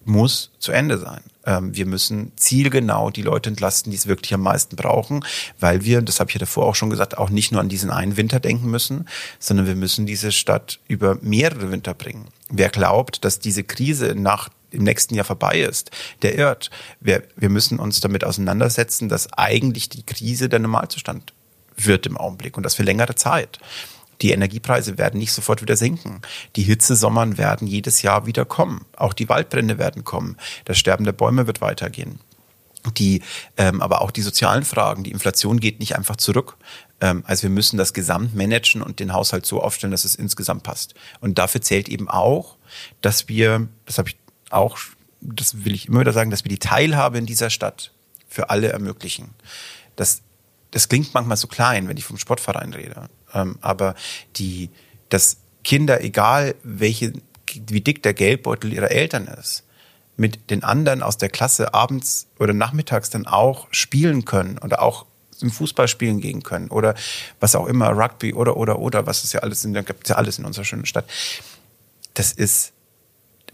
muss 0.05 0.51
zu 0.59 0.73
Ende 0.73 0.99
sein. 0.99 1.21
Ähm, 1.45 1.75
wir 1.75 1.87
müssen 1.87 2.33
zielgenau 2.37 3.11
die 3.11 3.23
Leute 3.23 3.51
entlasten, 3.51 3.91
die 3.91 3.97
es 3.97 4.07
wirklich 4.07 4.35
am 4.35 4.43
meisten 4.43 4.77
brauchen, 4.77 5.25
weil 5.59 5.85
wir, 5.85 6.03
das 6.03 6.21
habe 6.21 6.31
ich 6.31 6.35
ja 6.35 6.41
davor 6.41 6.67
auch 6.67 6.75
schon 6.75 6.91
gesagt, 6.91 7.19
auch 7.19 7.31
nicht 7.31 7.53
nur 7.53 7.61
an 7.61 7.69
diesen 7.69 7.91
einen 7.91 8.17
Winter 8.17 8.41
denken 8.41 8.71
müssen, 8.71 9.09
sondern 9.39 9.67
wir 9.67 9.77
müssen 9.77 10.07
diese 10.07 10.33
Stadt 10.33 10.81
über 10.89 11.19
mehrere 11.23 11.71
Winter 11.71 11.95
bringen. 11.95 12.29
Wer 12.49 12.69
glaubt, 12.69 13.25
dass 13.25 13.39
diese 13.39 13.65
Krise 13.65 14.15
nach 14.17 14.51
im 14.71 14.85
nächsten 14.85 15.15
Jahr 15.15 15.25
vorbei 15.25 15.61
ist, 15.61 15.91
der 16.23 16.37
irrt. 16.37 16.71
Wir, 17.01 17.25
wir 17.37 17.49
müssen 17.49 17.79
uns 17.81 18.01
damit 18.01 18.23
auseinandersetzen, 18.25 19.09
dass 19.09 19.33
eigentlich 19.33 19.89
die 19.89 20.05
Krise 20.05 20.49
der 20.49 20.61
Normalzustand 20.61 21.33
wird 21.77 22.07
im 22.07 22.17
Augenblick 22.17 22.57
und 22.57 22.63
das 22.63 22.75
für 22.75 22.83
längere 22.83 23.15
Zeit. 23.15 23.59
Die 24.22 24.33
Energiepreise 24.33 24.98
werden 24.98 25.18
nicht 25.18 25.33
sofort 25.33 25.62
wieder 25.62 25.76
sinken. 25.76 26.20
Die 26.56 26.62
Hitzesommern 26.62 27.38
werden 27.38 27.66
jedes 27.66 28.02
Jahr 28.02 28.26
wieder 28.26 28.44
kommen. 28.44 28.85
Auch 28.96 29.12
die 29.12 29.28
Waldbrände 29.28 29.78
werden 29.78 30.04
kommen. 30.04 30.37
Das 30.64 30.78
Sterben 30.78 31.04
der 31.04 31.12
Bäume 31.12 31.46
wird 31.46 31.61
weitergehen. 31.61 32.20
Die, 32.96 33.22
ähm, 33.56 33.83
aber 33.83 34.00
auch 34.00 34.11
die 34.11 34.22
sozialen 34.22 34.64
Fragen. 34.64 35.04
Die 35.04 35.11
Inflation 35.11 35.61
geht 35.61 35.80
nicht 35.80 35.96
einfach 35.96 36.16
zurück. 36.16 36.56
Ähm, 37.00 37.24
also 37.26 37.42
wir 37.42 37.50
müssen 37.50 37.76
das 37.76 37.92
Gesamt 37.92 38.35
managen 38.35 38.83
und 38.83 39.00
den 39.00 39.12
Haushalt 39.12 39.46
so 39.46 39.62
aufstellen, 39.62 39.90
dass 39.90 40.04
es 40.04 40.14
insgesamt 40.14 40.62
passt. 40.62 40.94
Und 41.20 41.38
dafür 41.38 41.61
zählt 41.61 41.88
eben 41.88 42.09
auch, 42.09 42.56
dass 43.00 43.28
wir, 43.28 43.68
das 43.87 43.98
habe 43.98 44.11
ich 44.11 44.16
auch, 44.50 44.78
das 45.20 45.64
will 45.64 45.74
ich 45.74 45.88
immer 45.88 46.00
wieder 46.00 46.12
sagen, 46.12 46.30
dass 46.30 46.44
wir 46.44 46.48
die 46.48 46.59
Teilhabe 46.59 47.18
in 47.18 47.26
dieser 47.26 47.50
Stadt 47.50 47.92
für 48.28 48.48
alle 48.48 48.68
ermöglichen. 48.68 49.30
Das, 49.96 50.22
das 50.70 50.88
klingt 50.88 51.12
manchmal 51.14 51.37
so 51.37 51.48
klein, 51.48 51.88
wenn 51.88 51.96
ich 51.96 52.04
vom 52.04 52.18
Sportverein 52.18 52.72
rede. 52.74 53.09
Ähm, 53.35 53.59
aber 53.61 53.94
die, 54.37 54.70
dass 55.09 55.38
Kinder, 55.64 56.02
egal 56.02 56.54
welche, 56.62 57.12
wie 57.68 57.80
dick 57.80 58.02
der 58.02 58.14
Geldbeutel 58.14 58.72
ihrer 58.72 58.90
Eltern 58.90 59.26
ist, 59.26 59.64
mit 60.16 60.50
den 60.50 60.64
anderen 60.64 61.02
aus 61.02 61.16
der 61.16 61.30
Klasse 61.30 61.72
abends 61.74 62.26
oder 62.38 62.52
nachmittags 62.52 63.11
dann 63.11 63.26
auch 63.26 63.68
spielen 63.70 64.24
können 64.24 64.59
oder 64.59 64.83
auch 64.83 65.06
zum 65.30 65.50
Fußball 65.50 65.88
spielen 65.88 66.20
gehen 66.20 66.42
können 66.42 66.68
oder 66.68 66.94
was 67.40 67.54
auch 67.54 67.66
immer, 67.66 67.88
Rugby 67.90 68.35
oder, 68.35 68.59
oder, 68.59 68.78
oder, 68.78 69.06
was 69.06 69.24
es 69.24 69.33
ja 69.33 69.40
alles 69.40 69.64
in, 69.64 69.72
da 69.72 69.80
gibt 69.80 70.04
es 70.04 70.11
ja 70.11 70.16
alles 70.16 70.38
in 70.38 70.44
unserer 70.44 70.64
schönen 70.64 70.85
Stadt. 70.85 71.06
Das 72.12 72.33
ist, 72.33 72.72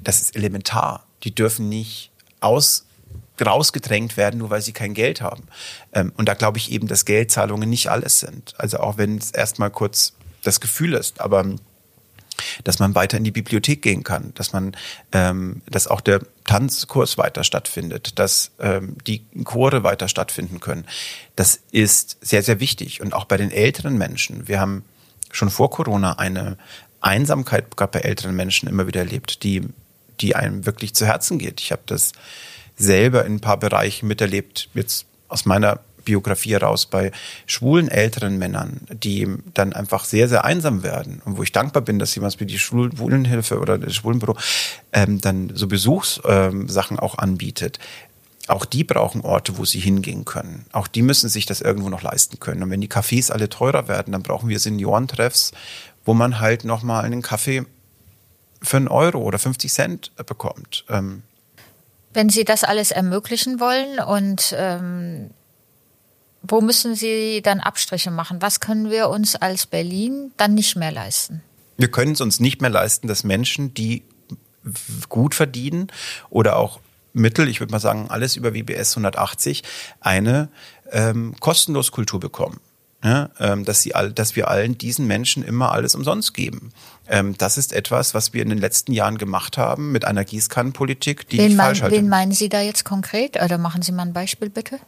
das 0.01 0.21
ist 0.21 0.35
elementar. 0.35 1.07
Die 1.23 1.35
dürfen 1.35 1.69
nicht 1.69 2.11
aus, 2.41 2.86
rausgedrängt 3.45 4.17
werden, 4.17 4.39
nur 4.39 4.51
weil 4.51 4.63
sie 4.63 4.73
kein 4.73 4.95
Geld 4.95 5.21
haben. 5.21 5.45
Ähm, 5.93 6.13
und 6.17 6.29
da 6.29 6.35
glaube 6.35 6.59
ich 6.59 6.71
eben, 6.73 6.89
dass 6.89 7.05
Geldzahlungen 7.05 7.69
nicht 7.69 7.89
alles 7.89 8.21
sind. 8.21 8.55
Also 8.59 8.79
auch 8.79 8.99
wenn 8.99 9.19
es 9.19 9.31
erstmal 9.31 9.71
kurz 9.71 10.15
das 10.43 10.61
Gefühl 10.61 10.95
ist, 10.95 11.21
aber 11.21 11.45
dass 12.65 12.79
man 12.79 12.95
weiter 12.95 13.17
in 13.17 13.25
die 13.25 13.31
Bibliothek 13.31 13.83
gehen 13.83 14.05
kann, 14.05 14.33
dass 14.35 14.53
man, 14.53 14.77
ähm, 15.13 15.63
dass 15.67 15.87
auch 15.87 16.01
der 16.01 16.21
Tanzkurs 16.45 17.19
weiter 17.19 17.45
stattfindet, 17.45 18.19
dass 18.19 18.53
ähm, 18.59 18.97
die 19.07 19.25
Chore 19.45 19.83
weiter 19.83 20.09
stattfinden 20.09 20.61
können. 20.61 20.85
Das 21.35 21.61
ist 21.73 22.19
sehr, 22.21 22.43
sehr 22.43 22.61
wichtig. 22.61 23.01
Und 23.01 23.15
auch 23.15 23.25
bei 23.25 23.37
den 23.37 23.51
älteren 23.51 23.97
Menschen. 23.97 24.49
Wir 24.49 24.61
haben 24.61 24.85
schon 25.31 25.51
vor 25.51 25.71
Corona 25.71 26.15
eine 26.15 26.57
Einsamkeit 27.01 27.75
bei 27.77 28.01
älteren 28.01 28.35
Menschen 28.35 28.69
immer 28.69 28.87
wieder 28.87 29.01
erlebt, 29.01 29.43
die, 29.43 29.63
die 30.21 30.35
einem 30.35 30.67
wirklich 30.67 30.95
zu 30.95 31.07
Herzen 31.07 31.39
geht. 31.39 31.61
Ich 31.61 31.73
habe 31.73 31.83
das 31.87 32.13
selber 32.77 33.25
in 33.25 33.35
ein 33.37 33.41
paar 33.41 33.59
Bereichen 33.59 34.07
miterlebt, 34.07 34.69
jetzt 34.75 35.07
aus 35.29 35.45
meiner 35.45 35.81
Biografie 36.07 36.53
heraus 36.53 36.87
bei 36.87 37.13
schwulen 37.45 37.89
älteren 37.89 38.39
Männern, 38.39 38.81
die 38.91 39.29
dann 39.53 39.75
einfach 39.75 40.05
sehr, 40.05 40.29
sehr 40.29 40.47
einsam 40.47 40.83
werden 40.83 41.21
und 41.27 41.37
wo 41.37 41.43
ich 41.43 41.53
dankbar 41.53 41.83
bin, 41.83 41.99
dass 41.99 42.15
jemand 42.15 42.41
wie 42.41 42.47
die 42.47 42.59
Schwulenhilfe 42.59 43.59
oder 43.59 43.77
das 43.77 43.95
Schwulenbüro 43.97 44.37
ähm, 44.93 45.21
dann 45.21 45.53
so 45.55 45.67
Besuchssachen 45.67 46.97
ähm, 46.97 46.99
auch 46.99 47.19
anbietet. 47.19 47.79
Auch 48.49 48.65
die 48.65 48.85
brauchen 48.85 49.23
Orte, 49.23 49.59
wo 49.59 49.65
sie 49.65 49.81
hingehen 49.81 50.25
können. 50.25 50.67
Auch 50.71 50.87
die 50.87 51.03
müssen 51.03 51.29
sich 51.29 51.47
das 51.47 51.61
irgendwo 51.61 51.91
noch 51.91 52.03
leisten 52.03 52.39
können. 52.39 52.63
Und 52.63 52.71
wenn 52.71 52.81
die 52.81 52.89
Cafés 52.89 53.33
alle 53.33 53.49
teurer 53.49 53.89
werden, 53.89 54.13
dann 54.13 54.23
brauchen 54.23 54.49
wir 54.49 54.61
Seniorentreffs, 54.61 55.51
wo 56.05 56.15
man 56.15 56.39
halt 56.39 56.65
nochmal 56.65 57.05
einen 57.05 57.23
Kaffee 57.23 57.67
für 58.63 58.77
einen 58.77 58.89
Euro 58.89 59.19
oder 59.19 59.41
50 59.41 59.73
Cent 59.73 60.13
bekommt. 60.27 60.85
Ähm, 60.89 61.25
wenn 62.17 62.31
Sie 62.31 62.45
das 62.45 62.65
alles 62.65 62.93
ermöglichen 62.93 63.61
wollen 63.61 64.01
und 64.01 64.55
ähm, 64.57 65.31
wo 66.43 66.63
müssen 66.63 66.95
Sie 66.95 67.43
dann 67.43 67.61
Abstriche 67.61 68.11
machen? 68.11 68.41
Was 68.41 68.61
können 68.61 68.91
wir 68.91 69.11
uns 69.11 69.37
als 69.37 69.67
Berlin 69.67 70.33
dann 70.39 70.55
nicht 70.55 70.77
mehr 70.77 70.91
leisten? 70.91 71.43
Wir 71.77 71.91
können 71.91 72.13
es 72.13 72.23
uns 72.23 72.41
nicht 72.41 72.63
mehr 72.63 72.71
leisten, 72.71 73.07
dass 73.07 73.23
Menschen, 73.23 73.75
die 73.75 74.03
gut 75.11 75.35
verdienen 75.35 75.89
oder 76.31 76.57
auch 76.57 76.81
Mittel, 77.13 77.49
ich 77.49 77.61
würde 77.61 77.73
mal 77.73 77.81
sagen, 77.81 78.11
alles 78.11 78.37
über 78.37 78.55
WBS 78.55 78.93
180, 78.93 79.63
eine 80.01 80.49
ähm, 80.91 81.35
kostenlos 81.39 81.93
Kultur 81.93 82.19
bekommen. 82.19 82.61
Ja, 83.05 83.31
ähm, 83.39 83.65
dass, 83.65 83.83
sie 83.83 83.95
all, 83.95 84.11
dass 84.13 84.37
wir 84.37 84.49
allen 84.49 84.79
diesen 84.79 85.07
Menschen 85.07 85.45
immer 85.45 85.71
alles 85.73 85.95
umsonst 85.95 86.35
geben. 86.35 86.73
Ähm, 87.07 87.37
das 87.37 87.59
ist 87.59 87.73
etwas, 87.73 88.15
was 88.15 88.33
wir 88.33 88.43
in 88.43 88.49
den 88.49 88.59
letzten 88.59 88.93
Jahren 88.93 89.19
gemacht 89.19 89.59
haben 89.59 89.93
mit 89.93 90.05
einer 90.05 90.25
Gießkannenpolitik, 90.25 91.29
die 91.29 91.39
wen 91.39 91.51
ich 91.51 91.57
falsch 91.57 91.83
halte. 91.83 91.95
Wen 91.95 92.09
meinen 92.09 92.33
Sie 92.33 92.49
da 92.49 92.61
jetzt 92.61 92.85
konkret? 92.85 93.41
Oder 93.41 93.59
machen 93.59 93.83
Sie 93.83 93.93
mal 93.93 94.03
ein 94.03 94.13
Beispiel 94.13 94.51
bitte? 94.51 94.81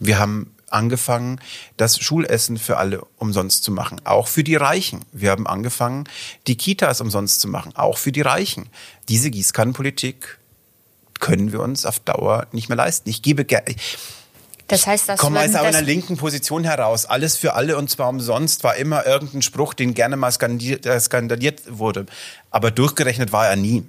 Wir 0.00 0.18
haben 0.18 0.54
angefangen, 0.72 1.40
das 1.76 1.98
Schulessen 1.98 2.58
für 2.58 2.78
alle 2.78 3.02
umsonst 3.16 3.62
zu 3.62 3.70
machen, 3.70 4.00
auch 4.04 4.26
für 4.26 4.42
die 4.42 4.56
Reichen. 4.56 5.04
Wir 5.12 5.30
haben 5.30 5.46
angefangen, 5.46 6.08
die 6.46 6.56
Kitas 6.56 7.00
umsonst 7.00 7.40
zu 7.40 7.48
machen, 7.48 7.72
auch 7.76 7.98
für 7.98 8.12
die 8.12 8.22
Reichen. 8.22 8.68
Diese 9.08 9.30
Gießkannenpolitik 9.30 10.38
können 11.20 11.52
wir 11.52 11.60
uns 11.60 11.86
auf 11.86 12.00
Dauer 12.00 12.48
nicht 12.52 12.68
mehr 12.68 12.76
leisten. 12.76 13.08
Ich 13.08 13.22
gebe 13.22 13.44
gerne 13.44 13.74
das 14.72 14.86
heißt, 14.86 15.08
das 15.08 15.20
kommen 15.20 15.36
aus 15.36 15.54
einer 15.54 15.82
linken 15.82 16.16
Position 16.16 16.64
heraus. 16.64 17.06
Alles 17.06 17.36
für 17.36 17.54
alle 17.54 17.76
und 17.76 17.90
zwar 17.90 18.08
umsonst 18.08 18.64
war 18.64 18.76
immer 18.76 19.06
irgendein 19.06 19.42
Spruch, 19.42 19.74
den 19.74 19.94
gerne 19.94 20.16
mal 20.16 20.30
äh, 20.30 21.00
skandaliert 21.00 21.62
wurde. 21.68 22.06
Aber 22.50 22.70
durchgerechnet 22.70 23.32
war 23.32 23.48
er 23.48 23.56
nie. 23.56 23.86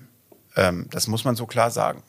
Ähm, 0.56 0.88
das 0.92 1.08
muss 1.08 1.24
man 1.26 1.36
so 1.36 1.46
klar 1.46 1.72
sagen 1.72 2.04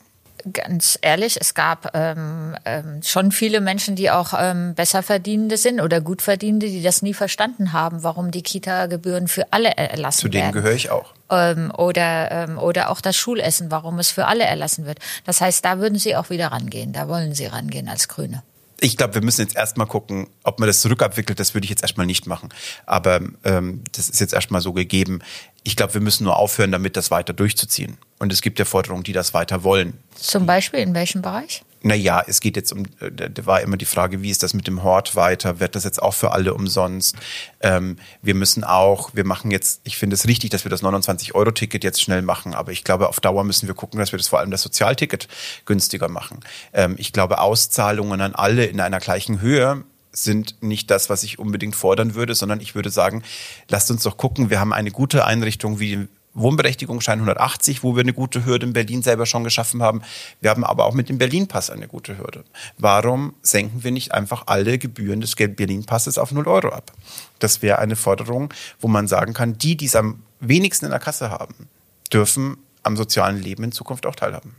ganz 0.52 0.98
ehrlich, 1.00 1.38
es 1.40 1.54
gab 1.54 1.94
ähm, 1.94 2.56
ähm, 2.64 3.00
schon 3.02 3.32
viele 3.32 3.60
Menschen, 3.60 3.96
die 3.96 4.10
auch 4.10 4.34
ähm, 4.38 4.74
besser 4.74 5.02
verdienende 5.02 5.56
sind 5.56 5.80
oder 5.80 6.00
gut 6.00 6.22
verdienende, 6.22 6.66
die 6.66 6.82
das 6.82 7.02
nie 7.02 7.14
verstanden 7.14 7.72
haben, 7.72 8.02
warum 8.02 8.30
die 8.30 8.42
Kita-Gebühren 8.42 9.28
für 9.28 9.52
alle 9.52 9.70
erlassen 9.76 10.24
werden. 10.24 10.32
Zu 10.32 10.38
denen 10.38 10.52
gehöre 10.52 10.74
ich 10.74 10.90
auch. 10.90 11.14
Ähm, 11.30 11.72
oder, 11.76 12.30
ähm, 12.30 12.58
oder 12.58 12.90
auch 12.90 13.00
das 13.00 13.16
Schulessen, 13.16 13.70
warum 13.70 13.98
es 13.98 14.10
für 14.10 14.26
alle 14.26 14.44
erlassen 14.44 14.86
wird. 14.86 14.98
Das 15.24 15.40
heißt, 15.40 15.64
da 15.64 15.78
würden 15.78 15.98
Sie 15.98 16.16
auch 16.16 16.30
wieder 16.30 16.48
rangehen. 16.48 16.92
Da 16.92 17.08
wollen 17.08 17.34
Sie 17.34 17.46
rangehen 17.46 17.88
als 17.88 18.08
Grüne 18.08 18.42
ich 18.84 18.98
glaube, 18.98 19.14
wir 19.14 19.22
müssen 19.22 19.40
jetzt 19.40 19.56
erstmal 19.56 19.86
gucken, 19.86 20.28
ob 20.42 20.60
man 20.60 20.66
das 20.66 20.80
zurückabwickelt. 20.82 21.40
Das 21.40 21.54
würde 21.54 21.64
ich 21.64 21.70
jetzt 21.70 21.82
erstmal 21.82 22.06
nicht 22.06 22.26
machen. 22.26 22.50
Aber 22.84 23.20
ähm, 23.44 23.82
das 23.92 24.10
ist 24.10 24.20
jetzt 24.20 24.34
erstmal 24.34 24.60
so 24.60 24.74
gegeben. 24.74 25.20
Ich 25.62 25.74
glaube, 25.74 25.94
wir 25.94 26.02
müssen 26.02 26.24
nur 26.24 26.36
aufhören, 26.36 26.70
damit 26.70 26.96
das 26.96 27.10
weiter 27.10 27.32
durchzuziehen. 27.32 27.96
Und 28.18 28.32
es 28.32 28.42
gibt 28.42 28.58
ja 28.58 28.66
Forderungen, 28.66 29.02
die 29.02 29.14
das 29.14 29.32
weiter 29.32 29.64
wollen. 29.64 29.98
Zum 30.14 30.44
Beispiel 30.44 30.80
in 30.80 30.94
welchem 30.94 31.22
Bereich? 31.22 31.62
Naja, 31.86 32.24
es 32.26 32.40
geht 32.40 32.56
jetzt 32.56 32.72
um, 32.72 32.86
äh, 33.00 33.10
da 33.10 33.44
war 33.44 33.60
immer 33.60 33.76
die 33.76 33.84
Frage, 33.84 34.22
wie 34.22 34.30
ist 34.30 34.42
das 34.42 34.54
mit 34.54 34.66
dem 34.66 34.82
Hort 34.82 35.16
weiter? 35.16 35.60
Wird 35.60 35.76
das 35.76 35.84
jetzt 35.84 36.02
auch 36.02 36.14
für 36.14 36.32
alle 36.32 36.54
umsonst? 36.54 37.14
Ähm, 37.60 37.98
wir 38.22 38.34
müssen 38.34 38.64
auch, 38.64 39.10
wir 39.12 39.26
machen 39.26 39.50
jetzt, 39.50 39.82
ich 39.84 39.98
finde 39.98 40.14
es 40.14 40.26
richtig, 40.26 40.48
dass 40.48 40.64
wir 40.64 40.70
das 40.70 40.82
29-Euro-Ticket 40.82 41.84
jetzt 41.84 42.00
schnell 42.00 42.22
machen, 42.22 42.54
aber 42.54 42.72
ich 42.72 42.84
glaube, 42.84 43.10
auf 43.10 43.20
Dauer 43.20 43.44
müssen 43.44 43.66
wir 43.66 43.74
gucken, 43.74 44.00
dass 44.00 44.12
wir 44.12 44.16
das 44.16 44.28
vor 44.28 44.38
allem 44.38 44.50
das 44.50 44.62
Sozialticket 44.62 45.28
günstiger 45.66 46.08
machen. 46.08 46.40
Ähm, 46.72 46.94
ich 46.96 47.12
glaube, 47.12 47.38
Auszahlungen 47.38 48.22
an 48.22 48.34
alle 48.34 48.64
in 48.64 48.80
einer 48.80 48.98
gleichen 48.98 49.42
Höhe 49.42 49.84
sind 50.10 50.62
nicht 50.62 50.90
das, 50.90 51.10
was 51.10 51.22
ich 51.22 51.38
unbedingt 51.38 51.76
fordern 51.76 52.14
würde, 52.14 52.34
sondern 52.34 52.60
ich 52.60 52.74
würde 52.74 52.88
sagen, 52.88 53.22
lasst 53.68 53.90
uns 53.90 54.04
doch 54.04 54.16
gucken, 54.16 54.48
wir 54.48 54.58
haben 54.58 54.72
eine 54.72 54.90
gute 54.90 55.26
Einrichtung 55.26 55.80
wie 55.80 56.08
Wohnberechtigungsschein 56.34 57.18
180, 57.18 57.82
wo 57.82 57.94
wir 57.96 58.02
eine 58.02 58.12
gute 58.12 58.44
Hürde 58.44 58.66
in 58.66 58.72
Berlin 58.72 59.02
selber 59.02 59.26
schon 59.26 59.44
geschaffen 59.44 59.82
haben. 59.82 60.02
Wir 60.40 60.50
haben 60.50 60.64
aber 60.64 60.84
auch 60.84 60.94
mit 60.94 61.08
dem 61.08 61.18
Berlin-Pass 61.18 61.70
eine 61.70 61.88
gute 61.88 62.18
Hürde. 62.18 62.44
Warum 62.76 63.34
senken 63.42 63.84
wir 63.84 63.92
nicht 63.92 64.12
einfach 64.12 64.44
alle 64.46 64.78
Gebühren 64.78 65.20
des 65.20 65.36
Berlin-Passes 65.36 66.18
auf 66.18 66.32
0 66.32 66.46
Euro 66.48 66.68
ab? 66.68 66.92
Das 67.38 67.62
wäre 67.62 67.78
eine 67.78 67.96
Forderung, 67.96 68.52
wo 68.80 68.88
man 68.88 69.06
sagen 69.08 69.32
kann, 69.32 69.58
die, 69.58 69.76
die 69.76 69.86
es 69.86 69.96
am 69.96 70.22
wenigsten 70.40 70.86
in 70.86 70.90
der 70.90 71.00
Kasse 71.00 71.30
haben, 71.30 71.68
dürfen 72.12 72.56
am 72.82 72.96
sozialen 72.96 73.40
Leben 73.40 73.64
in 73.64 73.72
Zukunft 73.72 74.06
auch 74.06 74.14
teilhaben. 74.14 74.54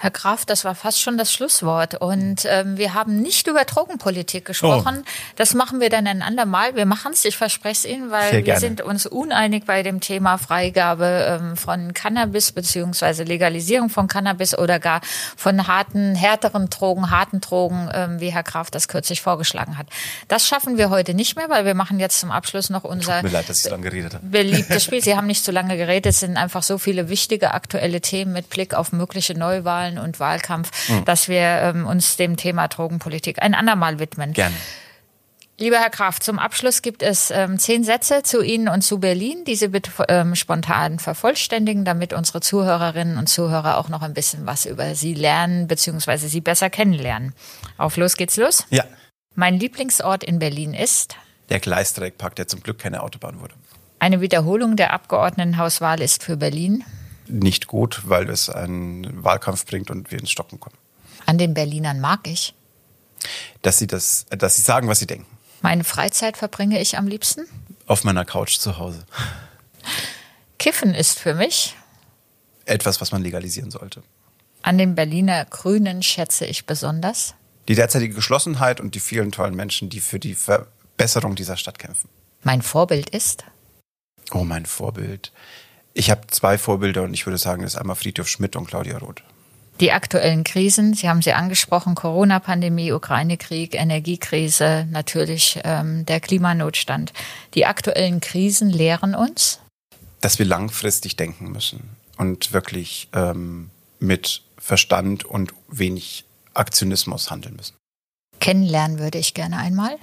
Herr 0.00 0.12
Graf, 0.12 0.46
das 0.46 0.64
war 0.64 0.76
fast 0.76 1.00
schon 1.00 1.18
das 1.18 1.32
Schlusswort. 1.32 1.96
Und 1.96 2.44
ähm, 2.44 2.78
wir 2.78 2.94
haben 2.94 3.20
nicht 3.20 3.48
über 3.48 3.64
Drogenpolitik 3.64 4.44
gesprochen. 4.44 4.98
Oh. 5.00 5.10
Das 5.34 5.54
machen 5.54 5.80
wir 5.80 5.90
dann 5.90 6.06
ein 6.06 6.22
andermal. 6.22 6.76
Wir 6.76 6.86
machen 6.86 7.10
es, 7.12 7.24
ich 7.24 7.36
verspreche 7.36 7.68
es 7.72 7.84
Ihnen, 7.84 8.12
weil 8.12 8.46
wir 8.46 8.60
sind 8.60 8.80
uns 8.80 9.06
uneinig 9.06 9.64
bei 9.64 9.82
dem 9.82 9.98
Thema 9.98 10.38
Freigabe 10.38 11.40
ähm, 11.40 11.56
von 11.56 11.94
Cannabis 11.94 12.52
beziehungsweise 12.52 13.24
Legalisierung 13.24 13.90
von 13.90 14.06
Cannabis 14.06 14.56
oder 14.56 14.78
gar 14.78 15.00
von 15.36 15.66
harten, 15.66 16.14
härteren 16.14 16.70
Drogen, 16.70 17.10
harten 17.10 17.40
Drogen, 17.40 17.90
ähm, 17.92 18.20
wie 18.20 18.30
Herr 18.30 18.44
Graf 18.44 18.70
das 18.70 18.86
kürzlich 18.86 19.20
vorgeschlagen 19.20 19.78
hat. 19.78 19.88
Das 20.28 20.46
schaffen 20.46 20.78
wir 20.78 20.90
heute 20.90 21.12
nicht 21.12 21.34
mehr, 21.34 21.50
weil 21.50 21.64
wir 21.64 21.74
machen 21.74 21.98
jetzt 21.98 22.20
zum 22.20 22.30
Abschluss 22.30 22.70
noch 22.70 22.84
unser 22.84 23.16
Tut 23.16 23.24
mir 23.24 23.38
leid, 23.38 23.48
dass 23.48 23.58
ich 23.58 23.64
so 23.64 23.70
lange 23.70 23.82
geredet 23.82 24.14
habe. 24.14 24.24
beliebtes 24.24 24.84
Spiel. 24.84 25.02
Sie 25.02 25.16
haben 25.16 25.26
nicht 25.26 25.44
so 25.44 25.50
lange 25.50 25.76
geredet. 25.76 26.06
Es 26.06 26.20
sind 26.20 26.36
einfach 26.36 26.62
so 26.62 26.78
viele 26.78 27.08
wichtige 27.08 27.52
aktuelle 27.52 28.00
Themen 28.00 28.32
mit 28.32 28.48
Blick 28.48 28.74
auf 28.74 28.92
mögliche 28.92 29.34
Neuwahlen 29.48 29.96
Wahlen 29.96 29.98
und 29.98 30.20
Wahlkampf, 30.20 30.88
mhm. 30.88 31.04
dass 31.04 31.28
wir 31.28 31.40
ähm, 31.40 31.86
uns 31.86 32.16
dem 32.16 32.36
Thema 32.36 32.68
Drogenpolitik 32.68 33.42
ein 33.42 33.54
andermal 33.54 33.98
widmen. 33.98 34.32
Gerne. 34.32 34.54
Lieber 35.60 35.78
Herr 35.78 35.90
Graf, 35.90 36.20
zum 36.20 36.38
Abschluss 36.38 36.82
gibt 36.82 37.02
es 37.02 37.32
ähm, 37.32 37.58
zehn 37.58 37.82
Sätze 37.82 38.22
zu 38.22 38.42
Ihnen 38.42 38.68
und 38.68 38.82
zu 38.82 39.00
Berlin, 39.00 39.44
die 39.44 39.56
Sie 39.56 39.68
bitte 39.68 39.90
ähm, 40.08 40.36
spontan 40.36 41.00
vervollständigen, 41.00 41.84
damit 41.84 42.12
unsere 42.12 42.40
Zuhörerinnen 42.40 43.18
und 43.18 43.28
Zuhörer 43.28 43.76
auch 43.78 43.88
noch 43.88 44.02
ein 44.02 44.14
bisschen 44.14 44.46
was 44.46 44.66
über 44.66 44.94
Sie 44.94 45.14
lernen 45.14 45.66
bzw. 45.66 46.28
Sie 46.28 46.40
besser 46.40 46.70
kennenlernen. 46.70 47.34
Auf 47.76 47.96
los 47.96 48.16
geht's 48.16 48.36
los? 48.36 48.66
Ja. 48.70 48.84
Mein 49.34 49.58
Lieblingsort 49.58 50.22
in 50.22 50.38
Berlin 50.38 50.74
ist? 50.74 51.16
Der 51.48 51.58
Gleisdreieckpark, 51.58 52.36
der 52.36 52.46
zum 52.46 52.62
Glück 52.62 52.78
keine 52.78 53.02
Autobahn 53.02 53.40
wurde. 53.40 53.54
Eine 53.98 54.20
Wiederholung 54.20 54.76
der 54.76 54.92
Abgeordnetenhauswahl 54.92 56.00
ist 56.00 56.22
für 56.22 56.36
Berlin? 56.36 56.84
Nicht 57.28 57.66
gut, 57.66 58.02
weil 58.06 58.28
es 58.30 58.50
einen 58.50 59.24
Wahlkampf 59.24 59.66
bringt 59.66 59.90
und 59.90 60.10
wir 60.10 60.18
ins 60.18 60.30
Stocken 60.30 60.60
kommen. 60.60 60.76
An 61.26 61.38
den 61.38 61.54
Berlinern 61.54 62.00
mag 62.00 62.26
ich. 62.26 62.54
Dass 63.62 63.78
sie 63.78 63.86
das, 63.86 64.26
dass 64.30 64.56
sie 64.56 64.62
sagen, 64.62 64.88
was 64.88 65.00
sie 65.00 65.06
denken. 65.06 65.26
Meine 65.60 65.84
Freizeit 65.84 66.36
verbringe 66.36 66.80
ich 66.80 66.96
am 66.96 67.08
liebsten? 67.08 67.46
Auf 67.86 68.04
meiner 68.04 68.24
Couch 68.24 68.58
zu 68.58 68.78
Hause. 68.78 69.04
Kiffen 70.58 70.94
ist 70.94 71.18
für 71.18 71.34
mich 71.34 71.74
etwas, 72.64 73.00
was 73.00 73.12
man 73.12 73.22
legalisieren 73.22 73.70
sollte. 73.70 74.02
An 74.62 74.78
den 74.78 74.94
Berliner 74.94 75.44
Grünen 75.44 76.02
schätze 76.02 76.44
ich 76.46 76.66
besonders 76.66 77.34
die 77.68 77.74
derzeitige 77.74 78.14
Geschlossenheit 78.14 78.80
und 78.80 78.94
die 78.94 79.00
vielen 79.00 79.30
tollen 79.30 79.54
Menschen, 79.54 79.90
die 79.90 80.00
für 80.00 80.18
die 80.18 80.34
Verbesserung 80.34 81.34
dieser 81.34 81.56
Stadt 81.56 81.78
kämpfen. 81.78 82.08
Mein 82.42 82.62
Vorbild 82.62 83.10
ist? 83.10 83.44
Oh, 84.32 84.44
mein 84.44 84.64
Vorbild. 84.64 85.32
Ich 85.98 86.12
habe 86.12 86.28
zwei 86.28 86.58
Vorbilder 86.58 87.02
und 87.02 87.12
ich 87.12 87.26
würde 87.26 87.38
sagen, 87.38 87.62
das 87.62 87.74
ist 87.74 87.80
einmal 87.80 87.96
Friedhof 87.96 88.28
Schmidt 88.28 88.54
und 88.54 88.68
Claudia 88.68 88.98
Roth. 88.98 89.24
Die 89.80 89.90
aktuellen 89.90 90.44
Krisen, 90.44 90.94
Sie 90.94 91.08
haben 91.08 91.22
sie 91.22 91.32
angesprochen, 91.32 91.96
Corona-Pandemie, 91.96 92.92
Ukraine-Krieg, 92.92 93.74
Energiekrise, 93.74 94.86
natürlich 94.92 95.58
ähm, 95.64 96.06
der 96.06 96.20
Klimanotstand. 96.20 97.12
Die 97.54 97.66
aktuellen 97.66 98.20
Krisen 98.20 98.70
lehren 98.70 99.16
uns? 99.16 99.58
Dass 100.20 100.38
wir 100.38 100.46
langfristig 100.46 101.16
denken 101.16 101.50
müssen 101.50 101.90
und 102.16 102.52
wirklich 102.52 103.08
ähm, 103.12 103.70
mit 103.98 104.42
Verstand 104.56 105.24
und 105.24 105.52
wenig 105.66 106.26
Aktionismus 106.54 107.32
handeln 107.32 107.56
müssen. 107.56 107.74
Kennenlernen 108.38 109.00
würde 109.00 109.18
ich 109.18 109.34
gerne 109.34 109.56
einmal. 109.56 109.96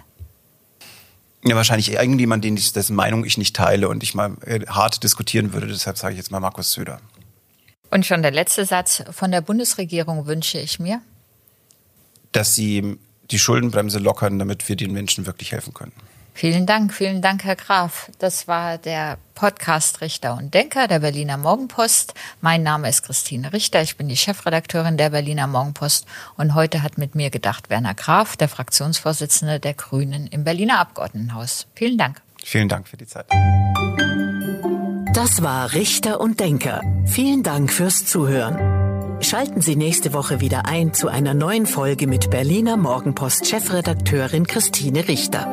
Ja, 1.48 1.56
wahrscheinlich 1.56 1.92
irgendjemand, 1.92 2.44
den 2.44 2.58
ich, 2.58 2.74
dessen 2.74 2.96
Meinung 2.96 3.24
ich 3.24 3.38
nicht 3.38 3.56
teile 3.56 3.88
und 3.88 4.02
ich 4.02 4.16
mal 4.16 4.36
äh, 4.46 4.66
hart 4.66 5.04
diskutieren 5.04 5.54
würde. 5.54 5.68
Deshalb 5.68 5.98
sage 5.98 6.14
ich 6.14 6.18
jetzt 6.18 6.32
mal 6.32 6.40
Markus 6.40 6.72
Söder. 6.72 7.00
Und 7.92 8.06
schon 8.06 8.24
der 8.24 8.32
letzte 8.32 8.66
Satz. 8.66 9.04
Von 9.12 9.32
der 9.32 9.42
Bundesregierung 9.42 10.26
wünsche 10.26 10.58
ich 10.58 10.80
mir, 10.80 11.02
dass 12.32 12.56
sie 12.56 12.98
die 13.32 13.40
Schuldenbremse 13.40 14.00
lockern, 14.00 14.40
damit 14.40 14.68
wir 14.68 14.76
den 14.76 14.92
Menschen 14.92 15.28
wirklich 15.28 15.52
helfen 15.52 15.74
können. 15.74 15.94
Vielen 16.38 16.66
Dank, 16.66 16.94
vielen 16.94 17.22
Dank, 17.22 17.46
Herr 17.46 17.56
Graf. 17.56 18.12
Das 18.20 18.46
war 18.46 18.78
der 18.78 19.18
Podcast 19.36 20.02
Richter 20.02 20.36
und 20.38 20.54
Denker 20.54 20.90
der 20.90 21.00
Berliner 21.00 21.38
Morgenpost. 21.38 22.14
Mein 22.42 22.62
Name 22.62 22.90
ist 22.90 23.04
Christine 23.04 23.54
Richter. 23.54 23.82
Ich 23.82 23.96
bin 23.96 24.10
die 24.10 24.18
Chefredakteurin 24.18 24.98
der 24.98 25.12
Berliner 25.12 25.48
Morgenpost. 25.48 26.06
Und 26.36 26.54
heute 26.54 26.84
hat 26.84 26.98
mit 26.98 27.16
mir 27.16 27.30
gedacht 27.30 27.70
Werner 27.70 27.94
Graf, 27.94 28.36
der 28.36 28.50
Fraktionsvorsitzende 28.50 29.62
der 29.62 29.76
Grünen 29.76 30.28
im 30.28 30.44
Berliner 30.44 30.80
Abgeordnetenhaus. 30.80 31.68
Vielen 31.74 31.98
Dank. 31.98 32.22
Vielen 32.44 32.68
Dank 32.68 32.90
für 32.90 32.98
die 32.98 33.08
Zeit. 33.08 33.28
Das 35.14 35.42
war 35.42 35.72
Richter 35.72 36.20
und 36.20 36.42
Denker. 36.42 36.82
Vielen 37.06 37.44
Dank 37.44 37.72
fürs 37.72 38.06
Zuhören. 38.06 39.24
Schalten 39.24 39.62
Sie 39.62 39.78
nächste 39.78 40.12
Woche 40.12 40.42
wieder 40.42 40.66
ein 40.66 40.94
zu 40.94 41.08
einer 41.08 41.34
neuen 41.34 41.66
Folge 41.66 42.08
mit 42.08 42.30
Berliner 42.30 42.76
Morgenpost 42.76 43.48
Chefredakteurin 43.48 44.46
Christine 44.46 45.08
Richter. 45.08 45.48